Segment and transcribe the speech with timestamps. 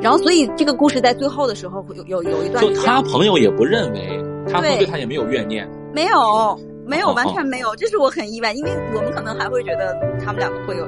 [0.00, 4.18] 然后所以这个故事在最后的时候会有有有一段就他朋友也不认为，
[4.50, 9.94] 他朋友对他也没有怨念，没有没有完全没有，这是我很意外，因为我们可能还会觉得
[10.24, 10.86] 他们两个会有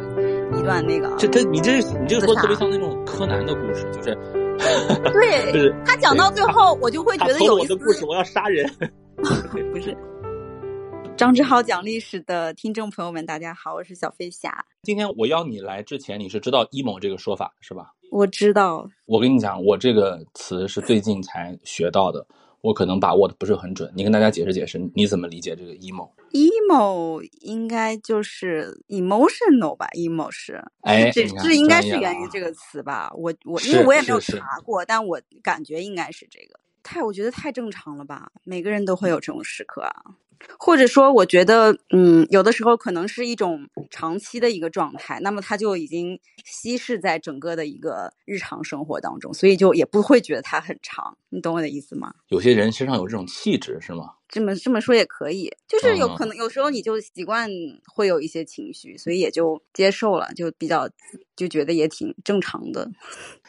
[0.59, 1.15] 一段那个。
[1.19, 4.17] 这他你这你这个说特别像那种柯南的故事，就是。
[5.13, 8.71] 对， 是他讲到最后，我就会觉得有一的故事，我要杀人。
[9.17, 9.97] 不是，
[11.17, 14.65] 张志豪讲历史的听众朋友们，大家好，我是小飞侠。
[14.83, 17.93] 今天我邀你来之前，你是知道 emo 这个说法是吧？
[18.13, 18.87] 我知道。
[19.07, 22.27] 我跟你讲，我这个词是最近才学到的。
[22.61, 33.11] 我可能把握的不是很准，你跟大家解释解释，你怎么理解这个 emo？emo 应该就是 emotional 吧？emo 是，哎，这这应该是源于这个词吧？
[33.17, 36.61] 我我因为我也没有查过，但我感觉应该是这个。
[36.85, 38.31] 太，我觉得太正常了吧？
[38.45, 39.93] 每个人都会有这种时刻啊。
[40.59, 51.17] 或者说，我觉得，嗯，有的时候可能是一种长期的一个状态，那么它就已经稀释在整个的一个日常生活当中，所以就也不会觉得它很长。
[51.31, 52.15] 你懂我的意思吗？
[52.29, 54.15] 有些人身上有这种气质，是吗？
[54.29, 57.51] 这么这么说也可以，就是有可能有时候你就习惯
[57.87, 60.89] 会有一些情绪，所以也就接受了，就比较
[61.37, 62.91] 就觉得也挺正常的。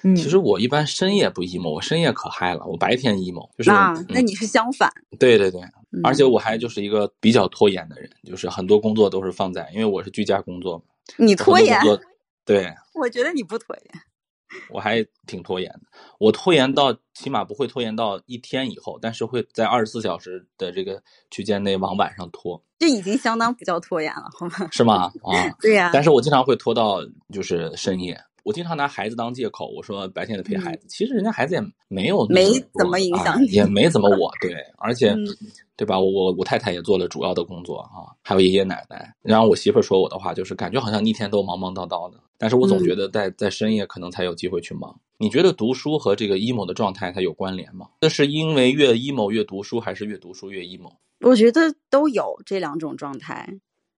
[0.04, 4.92] 嗯，其实我一般深夜不 emo，我深夜可嗨了，我白天 emo，就是啊，那你是相反。
[5.18, 5.62] 对对对，
[6.04, 10.84] 而且我还就是一个比较拖延的人，就是很多工作都是放在，因为我是居家工作嘛。
[11.18, 11.80] 你拖延？
[12.46, 13.86] 对， 我觉得你不拖延。
[14.70, 15.80] 我还挺拖延的，
[16.20, 24.68] 我拖延到起码不会拖延到一天以后，但是会在二十四小时的这个区间内往晚上拖，这已经相当不叫拖延了，好吗？
[24.72, 25.12] 是吗？
[25.26, 25.90] 啊，对呀。
[25.92, 27.00] 但是我经常会拖到
[27.32, 35.16] 就是深夜，我经常拿孩子当借口，我说白天得陪孩子，其实人家孩子也没有没怎么 影响，也没怎么我对，而且
[35.76, 36.00] 对吧？
[36.00, 42.20] 我我太太也做了主要的工作啊，还有爷爷奶奶，然后我媳妇说我的话就是感觉好像一天都忙忙叨叨的。
[42.38, 44.94] 但是我总觉得在在深夜可能才有机会去忙。
[45.18, 47.88] 你觉得读书和这个 emo 的状态它有关联吗？
[48.02, 50.92] 这是因为越 emo 越读书，还是越读书越 emo？
[51.22, 53.48] 我觉得都有这两种状态。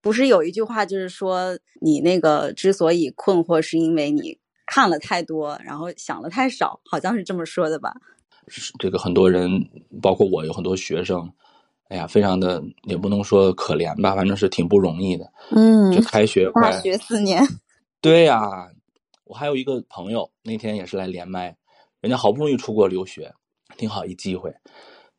[0.05, 7.91] 不是有一句话就是说，你那个之所以困惑，是因为你看了太多，然后想了太少，好像是这么说的吧？
[8.77, 9.49] 这个很多人，
[10.03, 11.27] 包括我，有很多学生，
[11.88, 15.27] 哎呀，非常的也不能说可怜吧，反正是挺不容易的。
[15.49, 17.43] 嗯，就开学大学四年。
[17.99, 18.69] 对呀，
[19.23, 21.57] 我还有一个朋友，那天也是来连麦，
[21.99, 23.33] 人家好不容易出国留学，
[23.75, 24.53] 挺好一机会，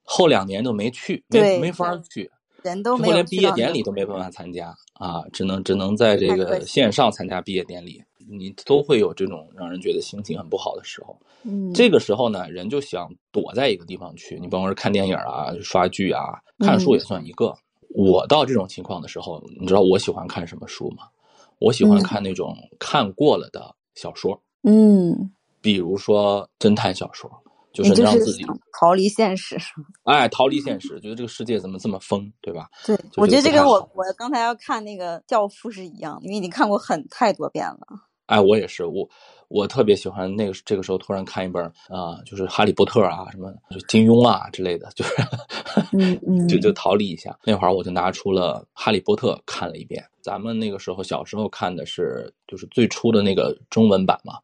[0.04, 2.30] 后两年都没去，没没法去，
[2.66, 11.16] 人都没有，连毕业典礼都没办法参加啊，只能只能在这个线上参加毕业典礼，你都会有这种让人觉得心情很不好的时候。
[11.44, 17.54] 嗯，这个时候呢，人就想躲在一个地方去，你甭管是看电影啊、刷剧啊、看书也算一个。
[17.90, 21.04] 我到这种情况的时候，你知道我喜欢看什么书吗？
[21.58, 25.30] 我喜欢看那种看过了的小说，嗯，
[25.62, 27.30] 比如说侦探小说，
[27.84, 28.44] 就是让自己
[28.80, 29.56] 逃离现实。
[30.04, 32.68] 哎，逃离现实，觉得这个世界怎么这么疯，对吧？
[32.86, 37.86] 对，我觉得这跟我我刚才要看那个《教父》是一样的，因为你看过很太多遍了。
[38.26, 39.08] 哎，我也是，我
[39.46, 43.52] 我特别喜欢那个这个时候突然看一本啊，就是《哈利波特》啊，什么
[43.86, 45.14] 金庸啊之类的，就是
[46.48, 47.38] 就就逃离一下。
[47.44, 50.04] 那会儿我就拿出了《哈利波特》看了一遍。
[50.20, 54.34] 咱们那个时候小时候看的是就是最初的那个中文版嘛，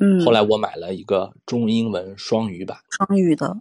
[0.00, 3.56] 嗯，后来我买了一个中英文双语版，双语的，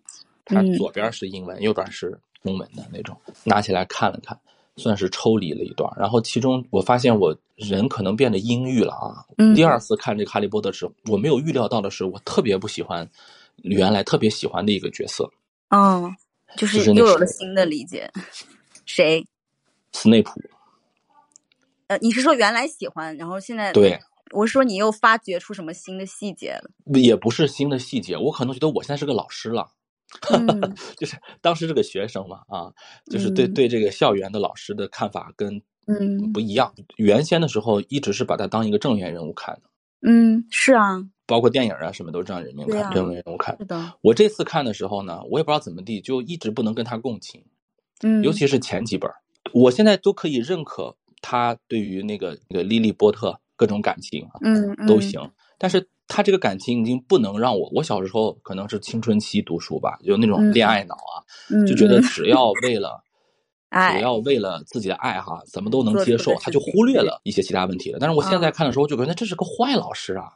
[0.46, 4.40] 它左边是英文，右边是中文的那种，拿起来看了看。
[4.78, 9.26] 算是抽离了一段，然后其中我发现我人可能变得阴郁了啊。
[9.54, 13.08] 第二次看这个《哈利波特》时，我没有预料到的是，我特别不喜欢
[13.58, 15.30] 原来特别喜欢的一个角色。
[15.70, 16.10] 哦，
[16.56, 18.10] 就是又有了新的理解。
[18.86, 19.28] 谁？
[19.92, 20.42] 斯内普。
[21.88, 23.74] 呃，你是说原来喜欢，然后现在？
[23.74, 24.00] 对。
[24.32, 27.00] 我说你又发掘出什么新的细节了？
[27.00, 29.68] 也不是新的细节，我可能觉得我现在是个老师了。
[30.98, 32.74] 就是当时这个学生嘛，啊，
[33.10, 36.74] 就是对对这个校园的老师的看法跟嗯不一样。
[36.98, 39.62] 原先的时候一直是把他当一个正面人物看的，
[40.02, 43.56] 嗯，是啊，包括电影啊什么都这样人面看，正面人物看。
[43.58, 43.94] 是的。
[44.02, 47.46] 我这次看的时候呢，我也不知道怎么地，就一直不能跟他共情，
[48.04, 49.10] 嗯，尤其是前几本，
[49.54, 55.22] 我现在都可以认可他对于那个那个莉莉波特各种感情，嗯，都行，
[55.60, 55.88] 但是。
[56.14, 61.24] 他这个感情已经不能让我，我小时候可能是青春期读书吧，有那种恋爱脑啊，
[61.66, 63.02] 就觉得只要为了，
[63.96, 67.98] 只要为了自己的爱哈，怎么都能接受，他就忽略了一些其他问题了。
[67.98, 70.34] 但是我现在看的时候，就觉得这是个坏老师啊，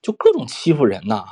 [0.00, 1.26] 就各种欺负人呐。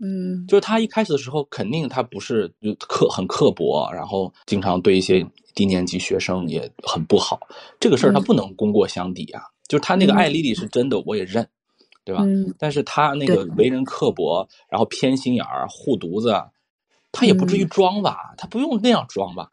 [0.00, 5.24] 嗯，就是他一开始的时候，肯定他不是就刻很刻薄，然后经常对一些
[5.54, 7.38] 低年级学生也很不好。
[7.78, 9.40] 这个事儿他不能功过相抵啊。
[9.70, 11.48] 就是他那个爱丽丽是真的，我也认。
[12.02, 12.24] 对吧？
[12.58, 16.34] 但是他那个为人刻薄，然后偏心眼儿、护犊子，
[17.12, 18.34] 他也不至于装吧？
[18.38, 19.50] 他不用那样装吧？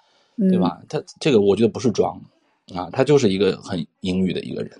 [0.49, 0.81] 对吧？
[0.87, 2.19] 他这个我觉得不是装
[2.73, 4.71] 啊，他就是一个很阴郁的一个人。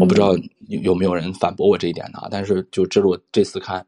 [0.00, 0.34] 我不知道
[0.68, 2.26] 有有没有人反驳我这一点呢？
[2.30, 3.86] 但是就这是我这次看，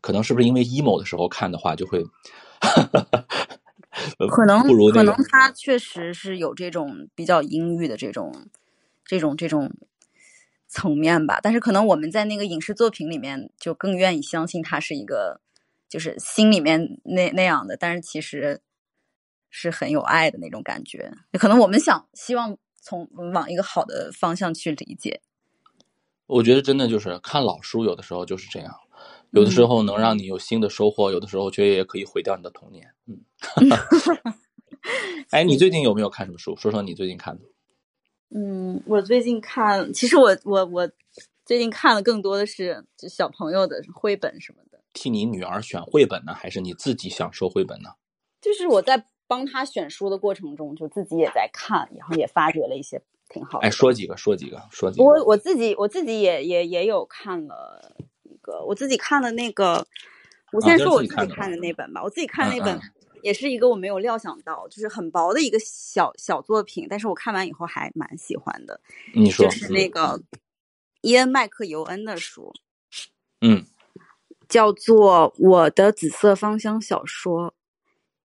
[0.00, 2.02] 可能是不是因为 emo 的时候看的话，就会
[4.28, 8.32] 可能可能他确实是有这种比较阴郁的这种
[9.04, 9.70] 这种这种
[10.68, 11.40] 层面吧。
[11.42, 15.40] 但是可能我们在那个影视作品里面就更愿意相信他是一个
[15.88, 18.60] 就是心里面那那样的，但是其实
[19.50, 21.12] 是很有爱的那种感觉。
[21.32, 22.56] 可能我们想希望。
[22.86, 25.22] 从往一个好的方向去理解，
[26.26, 28.74] 我觉得真的就是看老书，有的时候就是这样，
[29.30, 32.92] 有的时候能让你有新的收获，有的时候却也可以毁掉你的童年。
[33.06, 33.22] 嗯，
[35.32, 36.54] 哎，你最近有没有看什么书？
[36.56, 37.44] 说说你最近看的。
[38.34, 40.90] 嗯，我最近看，其实我我我
[41.46, 44.80] 最近看的更多的是就小朋友的绘本什么的。
[44.92, 47.90] 替你女儿选绘本呢，还是你自己享受绘本呢？
[48.40, 49.06] 就是我在。
[49.26, 53.00] 帮她选书的过程中，就自己也在看，然后也发掘了一些
[53.30, 53.66] 挺好的。
[53.66, 55.02] 哎，说几个，说几个，说几个。
[55.02, 59.86] 我我自己我自己也也也有看了一个，我自己看的那个，
[60.52, 62.02] 我先说我自己看的那本吧。
[62.02, 62.78] 我自己看那本
[63.24, 68.78] 也是一个我没有料想到，就是很薄的一个小小作品，但是我看完以后还蛮喜欢的。
[69.14, 70.22] 你说，就是那个
[71.00, 72.52] 伊恩麦克尤恩的书，
[73.40, 73.64] 嗯，
[74.46, 77.48] 叫做《我的紫色芳香小说》。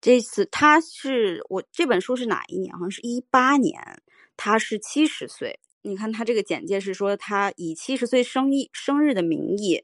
[0.02, 2.74] 这次他是我这本书是哪一年？
[2.74, 4.02] 好像是一八年。
[4.36, 5.58] 他是七十岁。
[5.80, 9.82] 你看他这个简介是说，他以七十岁生日生日的名义，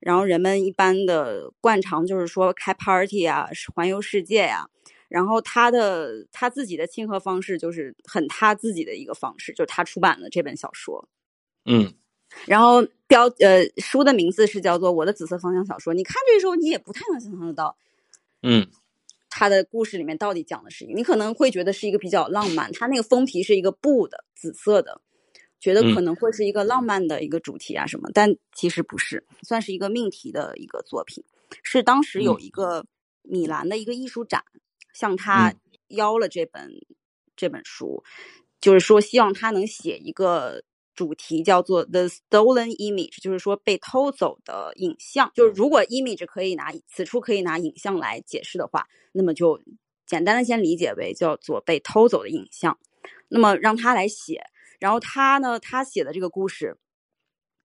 [0.00, 4.68] 然后人们一般的惯常就是说开 party 啊，环游世界呀。
[5.08, 11.08] 然后他的他自己的亲和方式就是很他自己的一个方式，就是他出版了这本小说。
[11.64, 11.92] 嗯。
[12.46, 15.94] 然后标呃书的名字是叫做《我的紫色芳香小说》。
[15.96, 17.76] 你看这时候你也不太能想象得到。
[18.42, 18.66] 嗯。
[19.30, 25.02] 他的故事里面到底讲的是，你可能会觉得是一个比较浪漫，他那个封皮是一个布的紫色的，
[25.60, 31.24] 觉得可能会是一个浪漫的一个主题啊什么，但其实不是，算是一个命题的一个作品，
[31.62, 32.84] 是当时有一个
[33.22, 34.44] 米兰的一个艺术展
[34.92, 35.54] 向他
[35.88, 36.70] 邀了这本
[37.36, 38.02] 这本书，
[38.60, 40.62] 就是说希望他能写一个。
[40.94, 45.30] 主题叫做 The Stolen Image，就是说被偷走的影像。
[45.32, 49.62] 就是如果 image 可以拿此处可以拿影像来解释的话，那么就
[50.08, 52.76] 简单的先理解为叫做被偷走的影像。
[53.28, 54.42] 那么让他来写，
[54.78, 56.76] 然后他呢，他写的这个故事，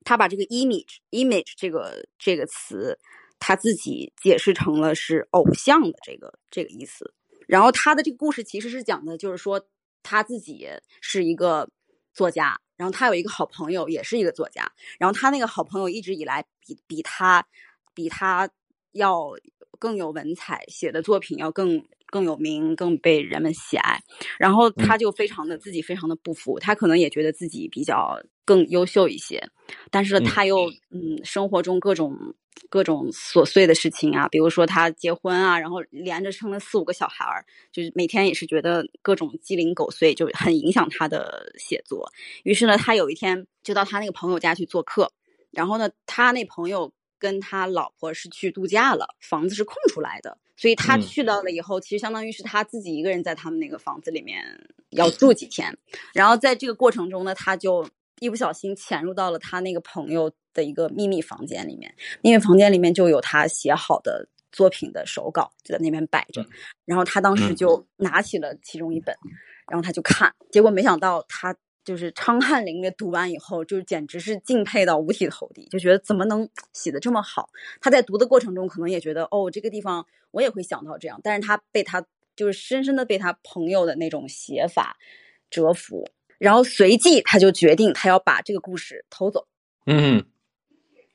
[0.03, 2.99] 他把这个 image image 这个这个词，
[3.39, 7.13] 他自己解释成了是偶像的这个这个意思。
[7.47, 9.67] 然后他的这个故事其实是讲的，就是说
[10.01, 10.67] 他自己
[11.01, 11.69] 是一个
[12.13, 12.59] 作家。
[12.75, 14.71] 然后他有一个好朋友，也是一个作家。
[14.97, 17.45] 然后他那个好朋友一直以来比比他
[17.93, 18.49] 比他
[18.93, 19.31] 要
[19.77, 24.01] 更有文采，写的作品要更更有名，更被人们喜爱。
[24.39, 29.49] 然后他就非常的自己非常的不服，他可能也觉得自己比较更优秀一些，
[29.91, 32.33] 但是他又嗯，生活中各种。
[32.69, 42.11] 各种琐碎的事情啊，比如说他结婚啊，然后连着生了四五个小孩儿，就是每天也是觉得各种鸡零狗碎，就很影响他的写作。
[42.43, 45.11] 于是呢，他有一天就到他那个朋友家去做客，
[45.51, 46.91] 然后呢，他那朋友
[47.23, 54.43] 跟他老婆是去度假了，房子是空出来的，所以他去到了以后，其实相当于是他自己一个人在他们那个房子里面
[54.89, 55.77] 要住几天。
[56.13, 57.89] 然后在这个过程中呢，他就
[58.19, 60.31] 一不小心潜入到了他那个朋友。
[60.55, 66.45] 的一个秘密房间里面，秘密房间里面就有他写好的作品的手稿，就在那边摆着。
[66.85, 69.17] 然后他当时就拿起了其中一本，
[69.67, 77.49] 然后他就看，结果没想到他就是昌汉林的读完以后，就简直是敬佩到五体投地，就觉得怎么能 写的这么好？
[77.81, 84.97] 他在读的过程中可能也觉得，哦，这个地方我也会想到这样，但是他被他就是深深的被他朋友的那种写法
[85.49, 89.47] 折服，然后随即他就决定他要把这个故事偷走。
[89.85, 90.25] 嗯。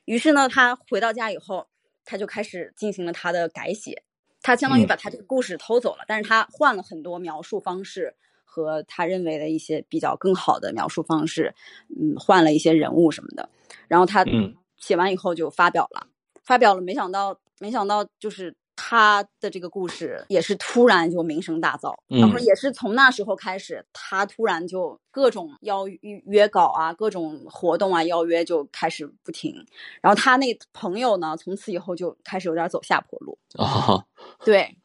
[0.04, 1.66] 于是呢，他回到家以后，
[2.04, 4.02] 他就开始进行了他的改写。
[4.40, 8.14] 他相当于把他这个故事偷走了，但是他换了很多描述方式
[8.48, 11.54] 和他认为的一些比较更好的描述方式，
[11.88, 13.48] 嗯，换了一些人物什么的。
[13.86, 14.24] 然后他
[14.78, 16.06] 写完以后就发表了，
[16.42, 18.56] 发表了，没想到，没想到就是。
[18.80, 29.52] 他的这个故事也是突然就名声大噪，然后也是从那时候开始，他突然就各种邀约约稿啊，各种活动啊，邀约就开始不停。
[30.00, 34.06] 然后他那朋友呢，从此以后就开始有点走下坡路啊。
[34.46, 34.78] 对，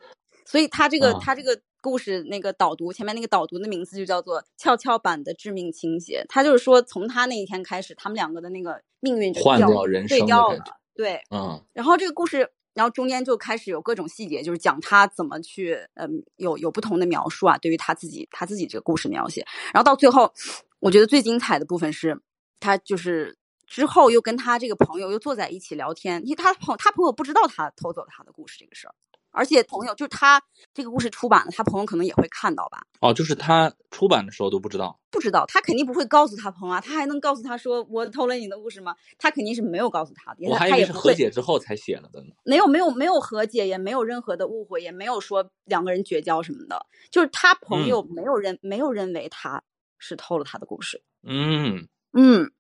[0.44, 10.64] 所以他这个他这个故事那个导读前面那个导读的名字就叫做《跷跷板的致命倾斜》，他就是说从他那一天开始，他们两个的那个命运就换掉人生掉了，
[10.96, 20.34] 对，嗯，然后这个故事，然后中间就开始有各种细节，就是讲他怎么去，嗯，有有不同的描述啊，对于他自己他自己这个故事描写，然后到最后，
[20.80, 22.18] 我觉得最精彩的部分是，
[22.62, 23.38] 他就是
[23.68, 28.96] 之后又跟他这个朋友又坐在一起聊天，因为他朋他朋友不知道他偷走他的故事这个事儿。
[29.34, 30.42] 而且朋友就是他
[30.74, 32.84] 这个故事出版了，他朋友可能也会看到吧？
[33.02, 38.96] 哦，就是他出版的时候都不知道，不知道，他肯定不会告诉他朋友啊，他还能告诉他说我偷了你的故事吗？
[39.18, 42.28] 他肯定是没有告诉他的，我还以为是和解之后才写了的呢。
[42.46, 49.64] 没有，没有，没有和解，也没有任何的误会，也没有说两个人绝交什么的，就是他朋友没有认，没有认为他
[49.98, 51.02] 是偷了他的故事。
[51.28, 52.52] 嗯嗯，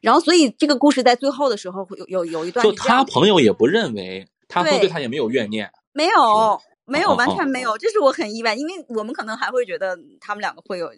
[0.00, 5.72] 然后所以这个故事在最后的时候会有有有一段，就他朋友也不认为，他会对他也没有怨念。
[5.92, 10.90] 没有，没有，完全没有，这是我很意外，因为我们可能还会觉得他们两个会有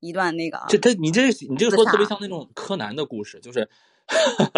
[0.00, 0.62] 一段那个。
[0.68, 3.68] 这他，你这你这个说特别像那种柯南的故事，就是，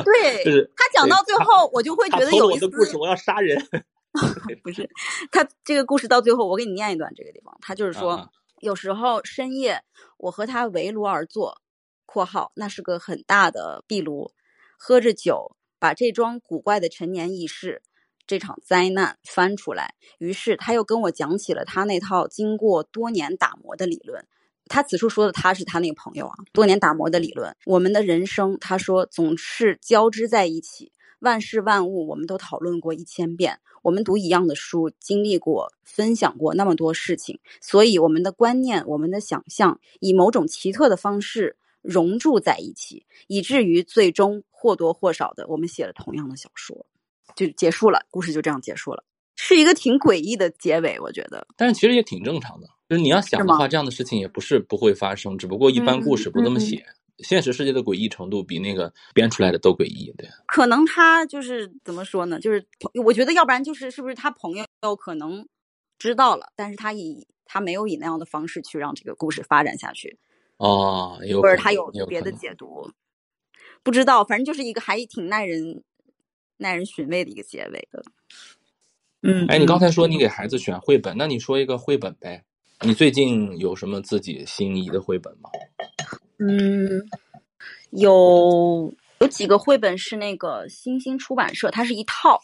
[0.05, 3.67] 对， 就是他讲到最后，我就会觉得有一的故事，我要杀人。
[4.63, 4.89] 不是，
[5.33, 9.83] 他这个故事到最后，我给你念一段这个地方，他就是说，有时候深夜
[10.19, 11.61] 我和他围炉而坐
[12.07, 14.31] （括号那是个很大的壁炉），
[14.79, 17.83] 喝着酒，把这桩古怪的陈年轶事。
[18.26, 24.25] 这场灾难翻出来，于是他又跟我讲起了他那套经过多年打磨的理论。
[24.66, 27.54] 他此处说的他是他那个朋友啊，多年打磨的理论。
[27.66, 33.61] 我们的人生，他说总是交织在一起，万事万物我们都讨论过一千遍。
[33.83, 46.87] 我们读一样的书，经历过、分享过那么多事情，所以我们的观念、我们的想象，以某种奇特的方式融铸在一起，以至于最终或多或少的，我们写了同样的小说。
[47.37, 49.04] 就结束了，故事就这样结束了，
[49.37, 51.47] 是一个挺诡异的结尾，我觉得。
[51.57, 56.85] 但是其实也挺正常的，就是你要想的话，这样的事情也不是不会发生，只不过一般故事不这么写。
[57.19, 60.28] 现实世界的诡异程度比那个编出来的都诡异，对。
[60.47, 62.40] 可能他就是怎么说呢？
[62.40, 62.66] 就是
[63.04, 65.47] 我觉得，要不然就是是不是他朋友可能
[65.97, 70.19] 知道了，但是他以他没有以那样的方式去让这个故事发展下去。
[70.57, 72.90] 哦，有或者他有别的解读，
[73.85, 75.85] 不知道，反正就是一个还挺耐人。
[76.64, 78.02] 耐人寻味的一个结尾的，
[79.21, 82.42] 嗯，哎，你刚才说你给孩子选绘本，那你说一个绘本呗？
[82.80, 85.50] 你最近有什么自己心仪的绘本吗？
[86.38, 87.06] 嗯，
[87.90, 92.40] 有有几个绘本是那个星星出版社，它是一套，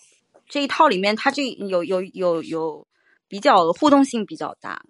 [0.47, 2.87] 这一套里面它这有有有有
[3.27, 4.83] 比较互动性比较大。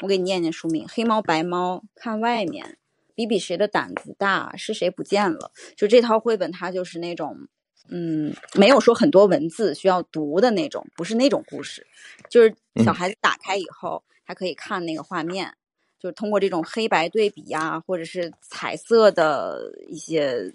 [0.00, 2.78] 我给你念念书名：黑猫白猫看外面，
[3.14, 5.52] 比比谁的胆子大，是谁不见了？
[5.76, 7.46] 就这套绘本，它就是那种。
[7.90, 11.86] 嗯，没有说很多文字需要读的那种，不是那种故事，
[12.30, 15.54] 就是小孩子打开以后，他可以看那个画面，
[16.00, 20.50] 就是通过这种黑白对比呀，或者是彩色的一些。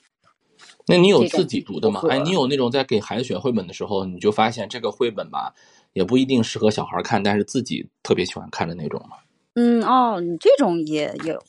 [0.87, 2.01] 那你有自己读的吗？
[2.09, 5.53] 哎，你有那种在给孩子选绘本的时候，你就发现这个绘本吧，
[5.93, 9.17] 也不一定适合小孩看，但是自己特别喜欢看的那种吗？
[9.53, 11.39] 嗯，哦，你这种也有，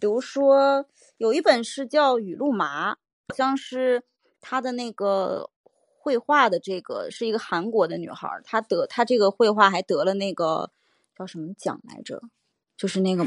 [0.00, 0.86] 比如说
[1.18, 2.92] 有一本是叫《雨露麻》，
[3.28, 4.04] 好像是。
[4.48, 5.50] 她的那个
[5.98, 10.70] 绘画的这个是一个韩国的女孩，她得她这个绘画还得了那个
[11.18, 12.22] 叫什么奖来着？
[12.76, 13.26] 就是那个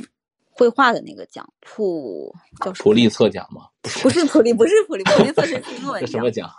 [0.50, 2.34] 绘画的那个奖，普
[2.64, 3.68] 叫普利策奖吗？
[4.02, 6.08] 不是普利，不是普利，普利策是新闻奖。
[6.08, 6.50] 什么奖？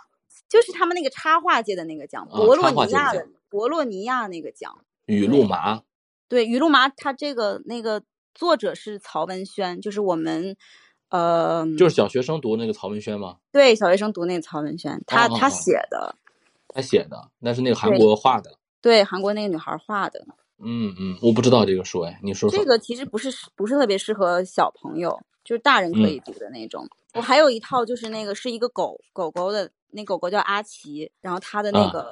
[0.47, 4.85] 就是他们那个插画界的那个奖，博洛尼亚的博洛尼亚那个奖。
[5.07, 5.81] 雨露麻。
[6.27, 8.03] 对，雨露麻，他这个那个
[8.35, 10.55] 作者是曹文轩，就是我们。
[11.11, 13.35] 呃，就是小学生读那个曹文轩吗？
[13.51, 16.15] 对，小学生读那个曹文轩，他他写的，
[16.69, 20.25] 他写的，那是那个韩国画的，对，韩国那个女孩画的。
[20.63, 22.57] 嗯嗯，我不知道这个书，哎，你说说。
[22.57, 26.87] 这个其实不是不是特别适合小朋友，就是大人可以读的那种。
[27.13, 32.09] 我还有一套，就是那个是一个狗狗狗的，那狗狗叫阿奇，然后他的那个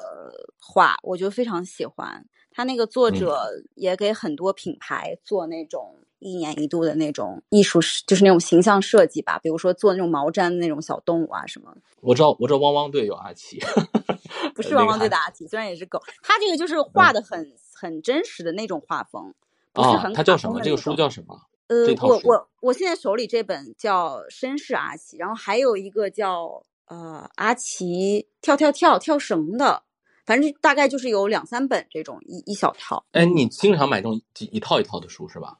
[0.59, 2.25] 画，我就非常喜欢。
[2.51, 5.95] 他那个作者也给很多品牌做那种。
[6.19, 11.73] 一年一度的那种艺术，就是那种形象设计吧，比如说做那种毛毡的那种小动物啊什么。
[12.01, 13.59] 我知道，我知道，汪汪队有阿奇，
[14.53, 19.33] 不是汪汪队的阿奇，虽然也是狗，他这个就是画的很很真实的那种画风，
[19.73, 20.13] 不是很。
[20.13, 20.59] 他叫什么？
[20.61, 21.41] 这个书叫什么？
[21.67, 29.83] 呃，我我我现在手里这本叫《绅士阿奇》，然后还有一个叫呃阿奇跳跳跳跳绳的，
[30.25, 33.05] 反正大概就是有两三本这种一一小套。
[33.11, 35.59] 哎，你经常买这种一套一套的书是吧？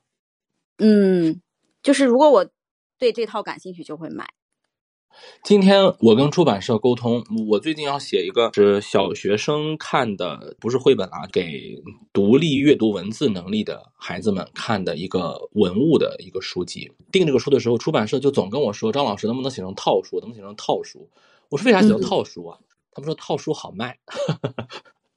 [0.80, 1.42] 嗯，
[1.84, 2.50] 就是如果我
[2.98, 4.28] 对这套感兴趣，就会买。
[5.44, 11.82] 今天我跟出版社沟通，我最近要写一个是小学生看的，不是绘本啊，给
[12.14, 16.92] 独立阅读文字能力的孩子们看的一个文物的一个书籍。
[17.12, 20.20] 定这个书的时候，出版社就总跟我说：“张老师能不能写成套书？
[20.20, 21.10] 能不能写成套书？”
[21.50, 22.60] 我说：“为啥写成套书啊？”
[22.94, 23.98] 他们说：“套书好卖。”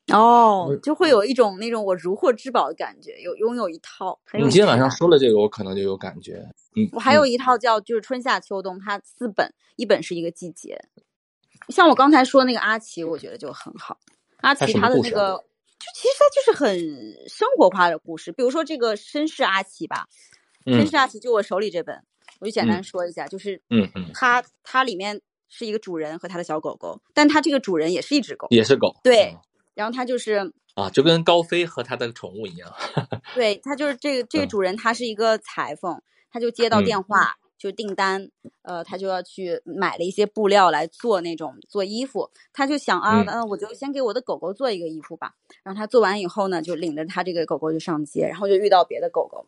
[0.08, 4.18] 哦，就会有一种那种我如获至宝的感觉，有拥有一套。
[4.34, 6.44] 你今天晚上说了这个，我可能就有感觉。
[6.74, 10.76] 嗯，我还有一套叫就是春夏秋冬，它四本，一本是一个季节。
[11.68, 13.98] 像我刚才说那个阿奇，我觉得就很好。
[14.38, 16.76] 阿奇他的那个，就其实他就是很
[17.28, 18.32] 生活化的故事。
[18.32, 20.08] 比如说这个绅士阿奇吧，
[20.64, 22.02] 绅士阿奇就我手里这本，
[22.40, 29.36] 我就简单说一下，就是嗯嗯，它它里面是一个主人和他的小狗狗，但他这个主人也是一只狗，也是狗，对。
[29.74, 32.72] 然后他就是啊，就跟高飞和他的宠物一样。
[33.34, 36.00] 对他就是这个这个主人，他是一个裁缝，
[36.30, 38.28] 他就接到电话就订单，
[38.62, 42.30] 呃，他就要去买了一些布料来做那种做衣服。
[42.52, 45.34] 他就想啊，嗯，我就先给我的狗狗做一个衣服吧。
[45.62, 49.46] 然后他做完以后呢，就领着他这个狗狗就上街，然后就遇到别的狗狗，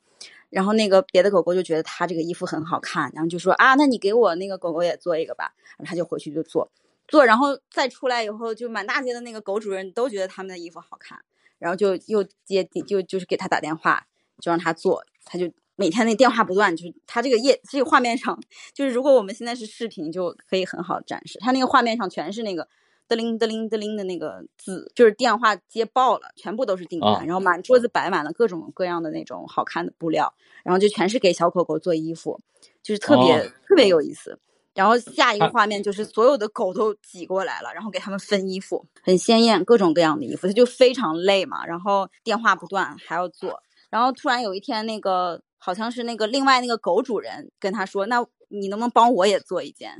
[0.51, 5.53] 然后那个别的狗狗就觉得他这个衣服很好看，然后就说啊，那你给我那个狗狗也做一个吧。
[5.77, 6.71] 然后他就回去就做。
[7.07, 11.19] 做，然后再出来以后，就满大街的那个狗主人都觉得他们的衣服好看，
[11.59, 14.07] 然后就又接就就是给他打电话，
[14.41, 18.41] 就让他做，他就每天那电话不断，就是他这个页这个画面上，
[18.73, 22.69] 就是如果我们现在是视频，就可以很好展示，他那个画面上全是那个
[23.09, 30.33] 嘚铃嘚铃嘚铃的那个字，就是电话接爆了，全部都是订单，然后满桌子摆满了各种各样的那种好看的布料，
[30.63, 32.41] 然后就全是给小狗狗做衣服，
[32.83, 34.39] 就是特别特别有意思。
[34.75, 49.97] 然后下一个画面就是所有的狗都挤过来了，然后给他们分衣服，很鲜艳，各种各样的衣服，他就非常累嘛，然后电话不断还要做，然后突然有一天，那个好像是那个另外那个狗主人跟他说：“那你能不能帮我也做一件？”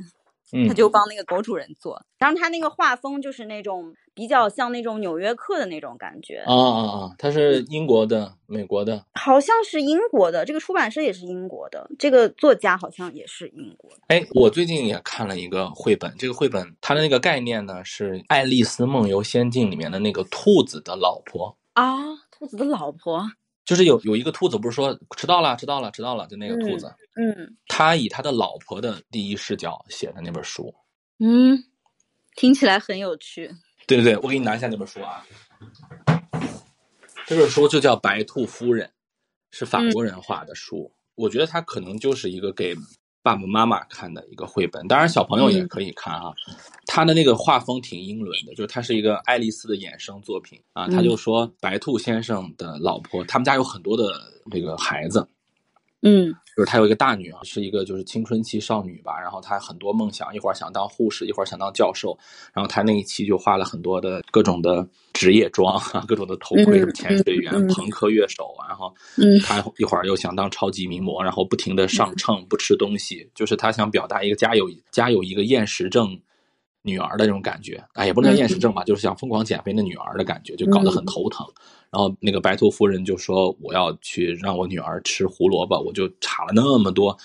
[0.67, 6.43] 他就帮那个狗主人做，然后他那个画风就是那种比较像那种纽约客的那种感觉。
[6.45, 7.15] 啊啊啊！
[7.17, 10.45] 他是英国的、美国的，好像是英国的。
[10.45, 13.97] 这个出版社也是英国的，这个作家好像也是英国的。
[14.07, 21.95] 哎，我最近也看了一个绘本，这个绘本它的那个概念呢是《爱丽丝梦游仙境》里面的那个兔子的老婆啊，
[22.31, 23.31] 兔子的老婆。
[23.65, 26.93] 就是有有一个兔子，不是说迟到了，迟到了，迟到了，就那个兔子。
[27.15, 30.73] 嗯，他以他的老婆的第一视角写的那本书。
[31.19, 31.57] 嗯，
[32.35, 33.51] 听起来很有趣。
[33.87, 35.25] 对对对，我给你拿一下那本书啊。
[37.25, 38.87] 这本书就叫《白兔夫人》，
[39.51, 40.91] 是法国人画的书。
[41.15, 42.75] 我觉得它可能就是一个给。
[43.25, 46.31] 爸爸妈妈看的一个绘本，当然小朋友也可以看啊。
[46.85, 50.87] 他的那个画风挺英伦的，就是他是一个爱丽丝的衍生作品啊。
[50.87, 54.13] 他就说白兔先生的老婆，他们家有很多的
[54.51, 55.27] 这个孩子。
[56.07, 62.15] 嗯，就是她有一个大女儿，是一个就是青春期少女吧，然后她很多梦想，一会儿想当护士，一会儿想当教授，
[62.53, 68.93] 然后她那一期就画了很多的各种的职业装，各种的头盔，什么潜水员、朋克乐手，然后
[69.43, 76.17] 她一会儿又想当超级名模，然后不停的上秤，不吃东西，就是她想表达一个家有家有一个厌食症。
[76.85, 81.45] 女儿的那种感觉，哎，也不能叫厌食症吧，就是想疯狂减肥那女儿的感觉，就搞得很头疼。
[81.91, 87.17] 然后那个白兔夫人就说：“我要去让我女儿吃胡萝卜，我就查了那么多，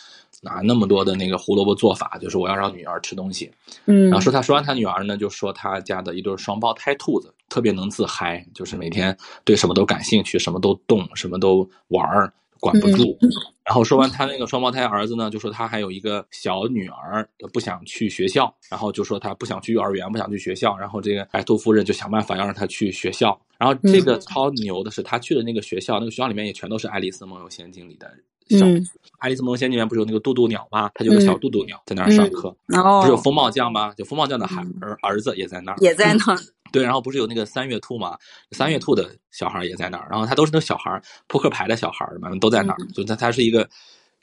[0.42, 3.50] 拿那么多的那个胡萝卜做法，就是我要让女儿吃东西。”
[3.86, 12.32] 嗯，然后说他说完他女儿呢，就说他家的一对双胞胎兔子特别能自嗨，就是每天对什么都感兴趣，什么都动，什么都玩儿。
[12.60, 13.16] 管不住，
[13.64, 28.12] 然后说完他那个双胞胎儿子呢，就说他还有一个小女儿不想去学校，然后就说他不想去幼儿园，不想去学校，然后这个白兔夫人就想办法要让他去学校，然后这个超牛的是他去的那个学校，那个学校里面也全都是《爱丽丝梦游仙境》里的
[28.58, 28.66] 小，
[29.18, 30.90] 《爱丽丝梦游仙境》里面不是有那个渡渡鸟吗？
[30.94, 33.92] 它就有个小渡渡鸟在那儿上课，不是有风暴将吗？
[33.96, 36.38] 就风暴将的孩儿儿子也在那儿，也在那儿。
[36.72, 38.16] 对，然后不是有那个三月兔嘛？
[38.52, 42.76] 三月兔的小孩也在那儿，然后他都是那小孩扑克牌的小孩嘛，都在那儿。
[42.94, 43.68] 就他他是一个，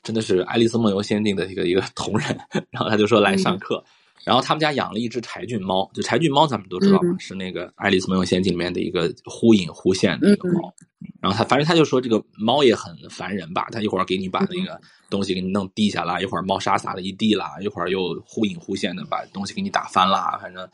[0.02, 2.28] 真的是《爱丽丝梦游仙境》的一个一个同人。
[2.70, 3.84] 然后他就说来上课。
[4.24, 10.72] 然后他们家养了一只柴郡猫，就柴郡猫咱们都知道嘛，是那个《爱丽丝梦游仙境》里面的一个忽隐忽现的一个猫。
[11.20, 20.68] 然后他反正他就说这个猫也很烦人吧，他一会儿给你把那个东西给你弄地下啦，一会儿猫砂撒了一地啦，一会儿又忽隐忽现的把东西给你打翻啦，反正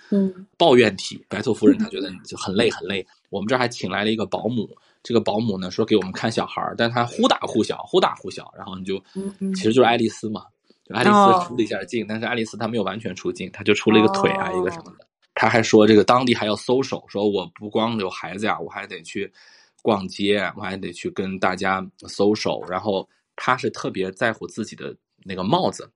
[0.59, 1.23] 抱怨体。
[1.29, 3.07] 白兔夫人她觉得就很累很累。
[3.31, 4.69] 我们这儿还请来了一个保姆，
[5.03, 9.03] 这个保姆呢说给我们看小孩儿，但他忽大忽小，忽大忽小，然后你就
[9.55, 10.45] 其实就是爱丽丝嘛，
[10.85, 15.07] 就爱丽丝出了一下镜，但是爱丽丝她没有完全出镜，她就出了一个腿啊一个什么的。
[15.35, 19.33] 她还说这个当地还要搜手，说我不光有孩子呀，我还得去。
[19.83, 25.87] 逛街，我还得去跟大家搜手，然后她是特别在乎自己的那个帽子，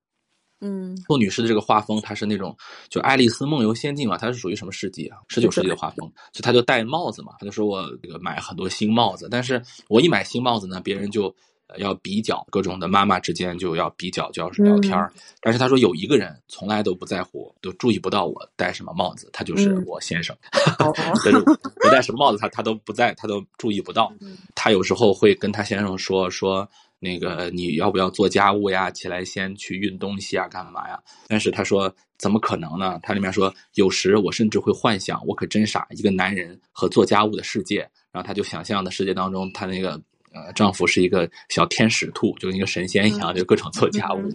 [0.60, 2.54] 嗯，杜女士的这个画风，她是那种
[2.90, 5.16] 就《爱丽丝梦游仙境》嘛，她是属于什么世纪啊？
[5.28, 11.34] 十九世纪的画风，所以她就戴帽子嘛，她就说我这个买很多新帽子，但是我一买新帽子呢，别人就
[11.76, 15.12] 要比较，各种的妈妈之间就要比较，就要聊天儿。
[15.40, 20.36] 但是她说有一个人从来都不在乎，都注意不到我戴什么帽子，他就是我先生。
[21.24, 21.38] 但是
[21.84, 24.12] 我戴什么帽子，他他都不在，他都注意不到。
[24.54, 26.68] 他有时候会跟他先生说说。
[27.00, 28.90] 那个你要不要做家务呀？
[28.90, 31.00] 起来先去运东西啊，干嘛呀？
[31.28, 32.98] 但是他说怎么可能呢？
[33.04, 37.88] 他里面说有时我甚至会幻想，我可真傻，一个男人和做家务的世界。
[38.10, 40.02] 然后他就想象的世界当中，他那个
[40.46, 44.28] 呃丈夫是一个小天使兔，就跟一个神仙一样，就各种做家务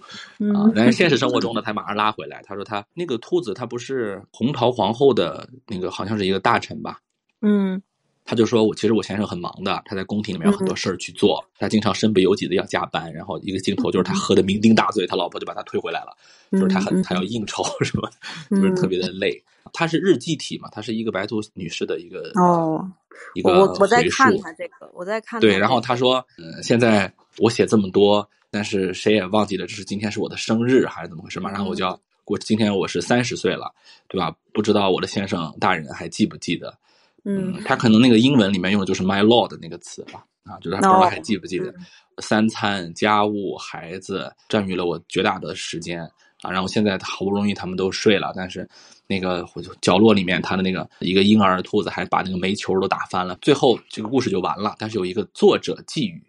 [0.54, 0.72] 啊。
[0.76, 7.00] 但是现实生活中呢，他马上拉回来，他说他那个兔子，他不是红桃皇后的那个，好像是一个大臣吧？
[7.42, 7.82] 嗯。
[8.26, 13.14] 他就说：“我其实我先生很忙的，他在宫廷里面有很多事儿去做，他经常身不由己的要加班。
[13.14, 16.16] 然后一个镜头就是他喝的酩酊大醉，他老婆就把他推回来了，
[16.52, 18.10] 就是他很他要应酬什么，
[18.50, 19.44] 就是特别的累。
[19.72, 22.86] 他是日记体嘛，他是一个白兔女士的一个哦，
[23.34, 25.58] 一个我我在看他这个，我在看对。
[25.58, 31.40] 然后他说：嗯，现在我写这么多，但是谁也忘记了这是今天是我的生日还是怎么回事？
[31.40, 33.74] 马上我就要过，今天我是三十岁了，
[34.08, 34.36] 对吧？
[34.54, 36.78] 不知道我的先生大人还记不记得？”
[37.26, 41.74] 嗯，他可能那个英文里面用的就是 my lord 那个词吧，啊，就是他不知道还记不记得，
[42.22, 46.02] 三餐、家务、孩子占据了我绝大的时间
[46.42, 46.52] 啊。
[46.52, 48.68] 然后现在好不容易他们都睡了，但是
[49.08, 49.46] 那个
[49.82, 53.38] 角落里面他的那个一个婴儿兔子还把那个煤球都打翻了。
[53.42, 56.22] 最后这个故事就完了，但是有一个作者寄语，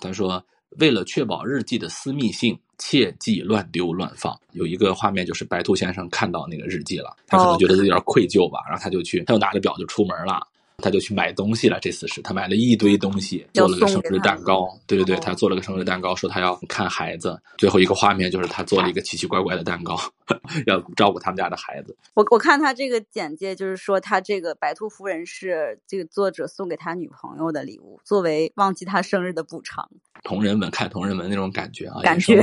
[0.00, 0.44] 他说
[0.78, 4.38] 为了确保日记的私密性，切忌乱丢乱放。
[4.52, 10.46] 有一个画面就是白兔先生看到那个日记了，他可能觉得有点愧疚吧，然后他就去，他就拿着表就出门了。
[10.78, 14.68] 他就去买东西了，这次是他买了一堆东西，做了个生日蛋糕。
[14.86, 17.40] 对对对，他做了个生日蛋糕，说他要看孩子。
[17.58, 19.96] 最后一个画面就是他做了一个奇奇怪怪的蛋糕，
[20.66, 21.96] 要照顾他们家的孩子。
[22.14, 29.88] 我我看他这个简介，就是说他这个白兔夫人是这个作者送给他女朋友的礼物，作为忘记他生日的补偿。
[30.24, 32.40] 同人文看同人文那种感觉啊，感觉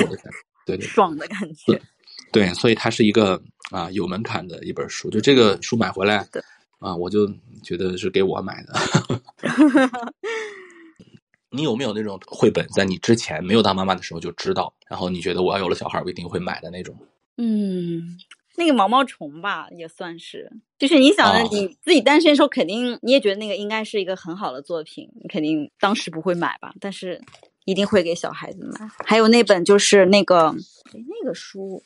[0.65, 1.81] 对对爽的感觉。
[2.31, 5.09] 对，所以它是一个啊有门槛的一本书。
[5.09, 6.27] 就这个书买回来。
[6.79, 7.27] 啊，我就
[7.63, 8.73] 觉得是给我买的。
[11.51, 16.95] 你有没有那种绘本，在你之前没有当妈妈的时候就知道，然后你觉得我要有了小孩，我一定会买的那种？
[17.37, 18.17] 嗯，
[18.55, 20.51] 那个毛毛虫吧，也算是。
[20.77, 26.71] 就是你想着你自己单身的时候，肯定你也觉得那个应该是一个很好的作品，你肯定当时不会买吧？
[26.79, 27.19] 但是
[27.65, 28.87] 一定会给小孩子买。
[29.05, 30.55] 还有那本就是那个
[30.93, 31.83] 那个书，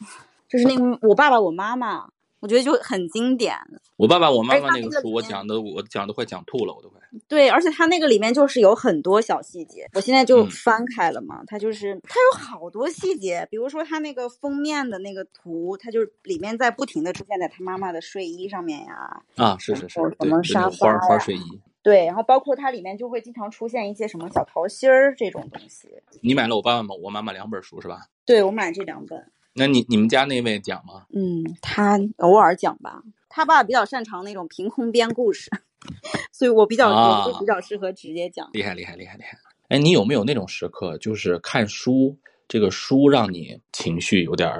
[0.49, 2.09] 就是那个我爸爸我妈妈。
[2.43, 3.55] 我觉得就很经典。
[3.95, 6.99] 我爸爸我妈妈那个书，我讲的我讲的快讲吐了，我都快。
[7.25, 9.89] 对，而且它那个里面就是有很多小细节。
[9.93, 19.23] 我现在就翻开了嘛，它就是它有好多细节，比如说它那个封面的那个图，它就是里面在不停的出现在他妈妈的睡衣上面呀。
[19.37, 21.61] 啊，是是是，什么沙发花睡衣。
[21.81, 25.87] 对，然后包括它里面就会经常出现一些什么小桃心儿这种东西。
[26.19, 28.07] 你买了我爸爸我妈妈两本书是吧？
[28.25, 29.31] 对，我买这两本。
[29.55, 31.05] 那你你们家那位讲吗？
[31.13, 33.03] 嗯，他偶尔讲吧。
[33.29, 35.49] 他爸爸比较擅长那种凭空编故事，
[36.31, 38.47] 所以我比较我就比较适合直接讲。
[38.53, 39.37] 厉害厉害厉害厉害！
[39.69, 42.15] 哎，你有没有那种时刻，就是看书，
[42.47, 44.51] 这个书让你情绪有点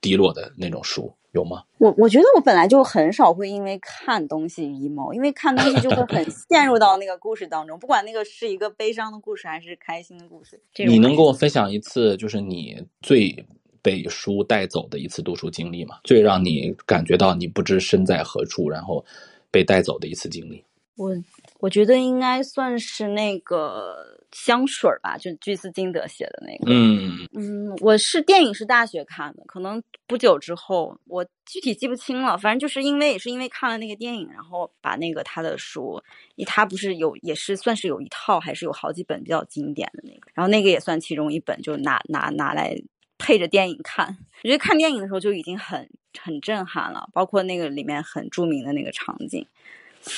[0.00, 1.12] 低落的那种书？
[1.32, 1.64] 有吗？
[1.78, 10.60] 我我觉得我本来就很少会因为看东西 emo，因为看东西就会很 陷入到那个故事当中，不管那个是一个悲伤的故事还是开心的故事。
[10.86, 13.46] 你能跟我分享一次，就是你最。
[13.82, 19.04] 被书带走的一次读书经历嘛，最让你感觉到你不知身在何处，然后
[19.50, 20.64] 被带走的一次经历。
[20.94, 21.10] 我
[21.58, 26.70] 我觉得应该算是那个香水吧，就居斯金德写的那个。
[26.70, 32.36] 嗯嗯，我是电影是大学看的，可能不久之后，我具体记不清了。
[32.36, 36.00] 反正就是因为也是因为看了那个电影，然后把那个他的书，
[36.46, 42.76] 他不是有也是算是有一套，还是有好几本比较经典的那个，然后那个也算其中一本，就拿拿拿来。
[43.22, 45.88] 配着电影看，我觉得看电影的时候就已经很
[46.20, 49.46] 很震撼了，包括那个里面很著名的那个场景，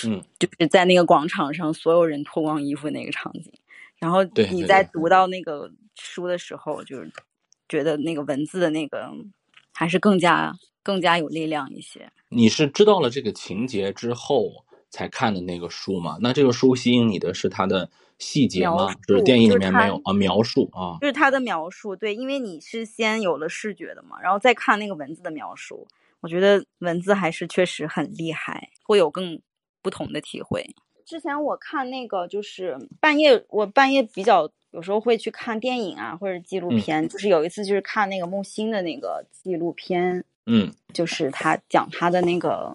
[0.07, 3.53] 嗯，就是在那个广场上所有人脱光衣服那个场景，
[3.99, 7.13] 然后你在读到那个书的时候，就是
[7.69, 9.13] 觉得那个文字的那个
[9.73, 12.11] 还是更加更加有力量一些。
[12.31, 16.19] 你是知道了这个情节之后才看的那个书嘛？
[16.21, 17.91] 那这个书吸引你的是它的？
[18.17, 18.95] 细节吗？
[19.09, 21.97] 就是电影里面没有啊，描述啊，就是它的描述。
[21.97, 25.85] 对，因为你是先有了视觉的嘛，然后再看那个文字的描述，
[26.21, 29.41] 我觉得文字还是确实很厉害，会有更
[29.83, 30.65] 不同的体会。
[31.05, 37.07] 之前我看那个就是半夜，我半夜比较有时候会去看电影啊，或者纪录片。
[37.09, 42.73] 就是有一次，就是看那个木心的那个纪录片，嗯，就是他讲他的那个